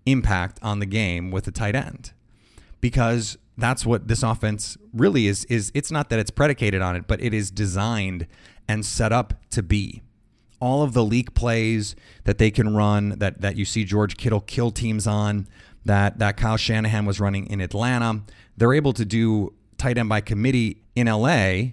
impact 0.08 0.58
on 0.64 0.80
the 0.80 0.88
game 0.88 1.30
with 1.30 1.48
a 1.48 1.52
tight 1.52 1.76
end 1.76 2.14
because 2.82 3.38
that's 3.60 3.86
what 3.86 4.08
this 4.08 4.24
offense 4.24 4.76
really 4.92 5.28
is 5.28 5.46
is 5.46 5.72
it's 5.76 5.92
not 5.92 6.10
that 6.10 6.18
it's 6.18 6.32
predicated 6.32 6.82
on 6.82 6.96
it 6.96 7.06
but 7.06 7.22
it 7.22 7.36
is 7.36 7.52
designed 7.52 8.26
and 8.68 8.84
set 8.84 9.12
up 9.12 9.36
to 9.52 9.62
be 9.62 10.02
all 10.60 10.82
of 10.82 10.94
the 10.94 11.04
leak 11.04 11.36
plays 11.36 11.96
that 12.24 12.40
they 12.40 12.50
can 12.50 12.74
run 12.74 13.10
that 13.20 13.42
that 13.42 13.58
you 13.58 13.66
see 13.66 13.84
George 13.84 14.18
Kittle 14.18 14.42
kill 14.42 14.72
teams 14.72 15.06
on 15.06 15.48
that 15.86 16.20
that 16.20 16.38
Kyle 16.38 16.58
Shanahan 16.58 17.06
was 17.06 17.20
running 17.20 17.48
in 17.48 17.62
Atlanta. 17.62 18.22
They're 18.58 18.74
able 18.74 18.94
to 18.94 19.06
do 19.06 19.54
tight 19.78 19.98
end 19.98 20.10
by 20.10 20.22
committee 20.22 20.84
in 20.96 21.08
LA 21.08 21.72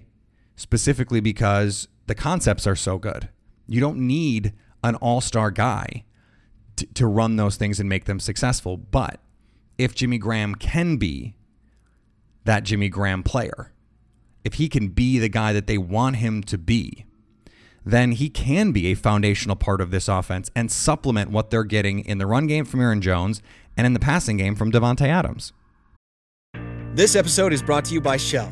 specifically 0.55 1.19
because 1.19 1.87
the 2.07 2.15
concepts 2.15 2.65
are 2.65 2.75
so 2.75 2.97
good. 2.97 3.29
You 3.67 3.79
don't 3.79 3.99
need 3.99 4.53
an 4.83 4.95
all-star 4.95 5.51
guy 5.51 6.03
to, 6.75 6.85
to 6.95 7.05
run 7.05 7.35
those 7.35 7.55
things 7.55 7.79
and 7.79 7.87
make 7.87 8.05
them 8.05 8.19
successful. 8.19 8.77
But 8.77 9.19
if 9.77 9.93
Jimmy 9.93 10.17
Graham 10.17 10.55
can 10.55 10.97
be 10.97 11.35
that 12.45 12.63
Jimmy 12.63 12.89
Graham 12.89 13.21
player, 13.21 13.73
if 14.43 14.55
he 14.55 14.69
can 14.69 14.87
be 14.87 15.19
the 15.19 15.29
guy 15.29 15.53
that 15.53 15.67
they 15.67 15.77
want 15.77 16.15
him 16.15 16.41
to 16.43 16.57
be, 16.57 17.05
then 17.91 18.13
he 18.13 18.29
can 18.29 18.71
be 18.71 18.87
a 18.87 18.93
foundational 18.93 19.55
part 19.55 19.81
of 19.81 19.91
this 19.91 20.07
offense 20.07 20.49
and 20.55 20.71
supplement 20.71 21.31
what 21.31 21.49
they're 21.49 21.63
getting 21.63 21.99
in 21.99 22.17
the 22.17 22.27
run 22.27 22.47
game 22.47 22.65
from 22.65 22.81
Aaron 22.81 23.01
Jones 23.01 23.41
and 23.75 23.85
in 23.85 23.93
the 23.93 23.99
passing 23.99 24.37
game 24.37 24.55
from 24.55 24.71
Davante 24.71 25.07
Adams. 25.07 25.53
This 26.93 27.15
episode 27.15 27.53
is 27.53 27.61
brought 27.61 27.85
to 27.85 27.93
you 27.93 28.01
by 28.01 28.17
Shell. 28.17 28.51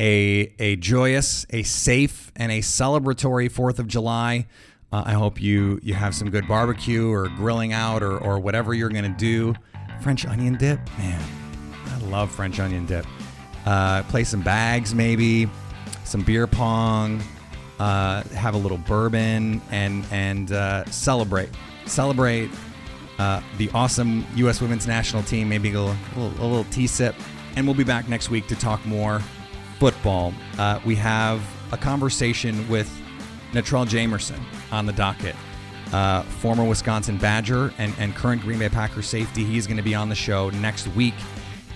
a 0.00 0.52
a 0.58 0.76
joyous, 0.76 1.46
a 1.50 1.62
safe, 1.62 2.32
and 2.36 2.50
a 2.50 2.60
celebratory 2.60 3.50
Fourth 3.50 3.78
of 3.78 3.86
July. 3.86 4.46
Uh, 4.92 5.02
I 5.06 5.12
hope 5.12 5.40
you 5.40 5.80
you 5.82 5.94
have 5.94 6.14
some 6.14 6.30
good 6.30 6.46
barbecue 6.48 7.10
or 7.10 7.28
grilling 7.28 7.72
out 7.72 8.02
or 8.02 8.18
or 8.18 8.38
whatever 8.38 8.74
you're 8.74 8.90
gonna 8.90 9.08
do. 9.16 9.54
French 10.00 10.26
onion 10.26 10.56
dip, 10.56 10.80
man, 10.98 11.22
I 11.86 11.98
love 12.06 12.30
French 12.30 12.58
onion 12.60 12.86
dip. 12.86 13.06
Uh, 13.64 14.02
play 14.04 14.24
some 14.24 14.42
bags, 14.42 14.94
maybe 14.94 15.48
some 16.04 16.22
beer 16.22 16.46
pong. 16.46 17.22
Uh, 17.78 18.22
have 18.34 18.54
a 18.54 18.58
little 18.58 18.78
bourbon 18.78 19.60
and 19.70 20.04
and 20.10 20.52
uh, 20.52 20.84
celebrate 20.86 21.48
celebrate 21.86 22.50
uh, 23.18 23.40
the 23.58 23.70
awesome 23.70 24.26
U.S. 24.36 24.60
Women's 24.60 24.86
National 24.86 25.22
Team. 25.22 25.48
Maybe 25.48 25.72
a 25.72 25.80
little, 25.80 25.96
a 26.16 26.18
little, 26.18 26.44
a 26.44 26.46
little 26.46 26.64
tea 26.64 26.86
sip, 26.86 27.14
and 27.56 27.66
we'll 27.66 27.76
be 27.76 27.84
back 27.84 28.08
next 28.08 28.30
week 28.30 28.46
to 28.48 28.56
talk 28.56 28.84
more 28.86 29.20
football. 29.78 30.32
Uh, 30.58 30.80
we 30.84 30.94
have 30.96 31.42
a 31.72 31.76
conversation 31.76 32.68
with 32.68 32.90
Natrell 33.52 33.86
Jamerson 33.86 34.40
on 34.72 34.86
the 34.86 34.92
docket, 34.92 35.36
uh, 35.92 36.22
former 36.22 36.64
Wisconsin 36.64 37.18
Badger 37.18 37.72
and, 37.78 37.94
and 37.98 38.14
current 38.14 38.42
Green 38.42 38.58
Bay 38.58 38.68
Packers 38.68 39.06
safety. 39.06 39.44
He's 39.44 39.66
going 39.66 39.76
to 39.76 39.82
be 39.82 39.94
on 39.94 40.08
the 40.08 40.14
show 40.14 40.50
next 40.50 40.88
week, 40.88 41.14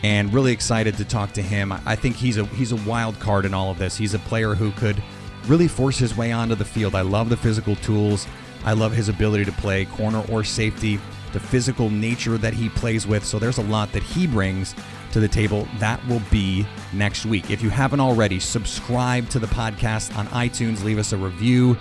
and 0.03 0.33
really 0.33 0.53
excited 0.53 0.97
to 0.97 1.05
talk 1.05 1.33
to 1.33 1.43
him. 1.43 1.73
I 1.73 1.97
think 1.97 2.17
he's 2.17 2.37
a 2.37 2.45
he's 2.47 2.73
a 2.73 2.77
wild 2.77 3.19
card 3.21 3.45
in 3.45 3.55
all 3.55 3.71
of 3.71 3.79
this. 3.79 3.97
He's 3.97 4.15
a 4.15 4.19
player 4.21 4.55
who 4.55 4.73
could 4.73 5.03
really 5.47 5.69
force 5.69 5.99
his 5.99 6.17
way 6.17 6.33
onto 6.33 6.55
the 6.55 6.65
field. 6.65 6.95
I 6.95 7.01
love 7.03 7.29
the 7.29 7.37
physical 7.37 7.77
tools. 7.77 8.27
I 8.65 8.73
love 8.73 8.93
his 8.93 9.09
ability 9.09 9.45
to 9.47 9.53
play 9.53 9.85
corner 9.85 10.23
or 10.31 10.45
safety, 10.45 11.01
the 11.33 11.41
physical 11.41 11.89
nature 11.89 12.37
that 12.39 12.55
he 12.55 12.69
plays 12.69 13.07
with. 13.07 13.25
So 13.25 13.39
there's 13.39 13.59
a 13.59 13.63
lot 13.63 13.93
that 13.93 14.03
he 14.03 14.27
brings 14.27 14.75
to 15.19 15.27
the 15.27 15.33
table. 15.33 15.67
That 15.79 16.05
will 16.07 16.23
be 16.31 16.67
next 16.93 17.27
week. 17.27 17.51
If 17.51 17.63
you 17.63 17.71
haven't 17.71 18.01
already, 18.01 18.39
subscribe 18.39 19.29
to 19.31 19.39
the 19.39 19.49
podcast 19.49 20.17
on 20.17 20.27
iTunes, 20.29 20.85
leave 20.85 20.99
us 20.99 21.13
a 21.13 21.17
review, 21.17 21.77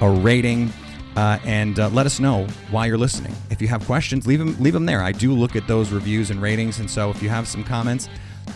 a 0.00 0.10
rating. 0.10 0.72
Uh, 1.16 1.38
and 1.44 1.80
uh, 1.80 1.88
let 1.88 2.06
us 2.06 2.20
know 2.20 2.46
why 2.70 2.86
you're 2.86 2.96
listening. 2.96 3.34
If 3.50 3.60
you 3.60 3.66
have 3.66 3.84
questions, 3.84 4.28
leave 4.28 4.38
them 4.38 4.56
leave 4.60 4.72
them 4.72 4.86
there. 4.86 5.02
I 5.02 5.10
do 5.10 5.32
look 5.32 5.56
at 5.56 5.66
those 5.66 5.90
reviews 5.90 6.30
and 6.30 6.40
ratings, 6.40 6.78
and 6.78 6.88
so 6.88 7.10
if 7.10 7.20
you 7.20 7.28
have 7.28 7.48
some 7.48 7.64
comments, 7.64 8.08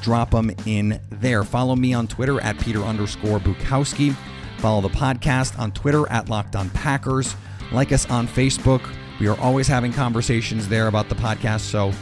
drop 0.02 0.30
them 0.30 0.52
in 0.64 1.00
there. 1.10 1.42
Follow 1.42 1.74
me 1.74 1.94
on 1.94 2.06
Twitter 2.06 2.40
at 2.40 2.56
Peter 2.60 2.80
underscore 2.82 3.40
Bukowski. 3.40 4.14
Follow 4.58 4.80
the 4.80 4.88
podcast 4.88 5.58
on 5.58 5.72
Twitter 5.72 6.08
at 6.10 6.28
Locked 6.28 6.54
On 6.54 6.70
Packers. 6.70 7.34
Like 7.72 7.90
us 7.90 8.08
on 8.08 8.28
Facebook. 8.28 8.88
We 9.18 9.26
are 9.26 9.38
always 9.40 9.66
having 9.66 9.92
conversations 9.92 10.68
there 10.68 10.86
about 10.86 11.08
the 11.08 11.16
podcast, 11.16 11.62
so 11.62 11.92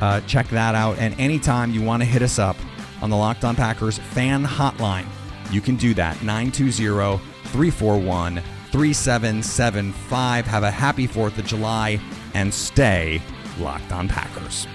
uh, 0.00 0.20
check 0.22 0.48
that 0.48 0.74
out. 0.74 0.98
And 0.98 1.18
anytime 1.20 1.72
you 1.72 1.82
want 1.82 2.02
to 2.02 2.06
hit 2.06 2.22
us 2.22 2.38
up 2.38 2.56
on 3.02 3.10
the 3.10 3.16
Locked 3.16 3.44
On 3.44 3.54
Packers 3.54 3.98
fan 3.98 4.44
hotline, 4.44 5.06
you 5.50 5.60
can 5.60 5.76
do 5.76 5.94
that 5.94 6.22
920 6.22 7.18
341 7.48 8.42
3775. 8.72 10.46
Have 10.46 10.62
a 10.62 10.70
happy 10.70 11.06
4th 11.06 11.38
of 11.38 11.46
July 11.46 12.00
and 12.34 12.52
stay 12.52 13.22
locked 13.58 13.92
on 13.92 14.08
Packers. 14.08 14.66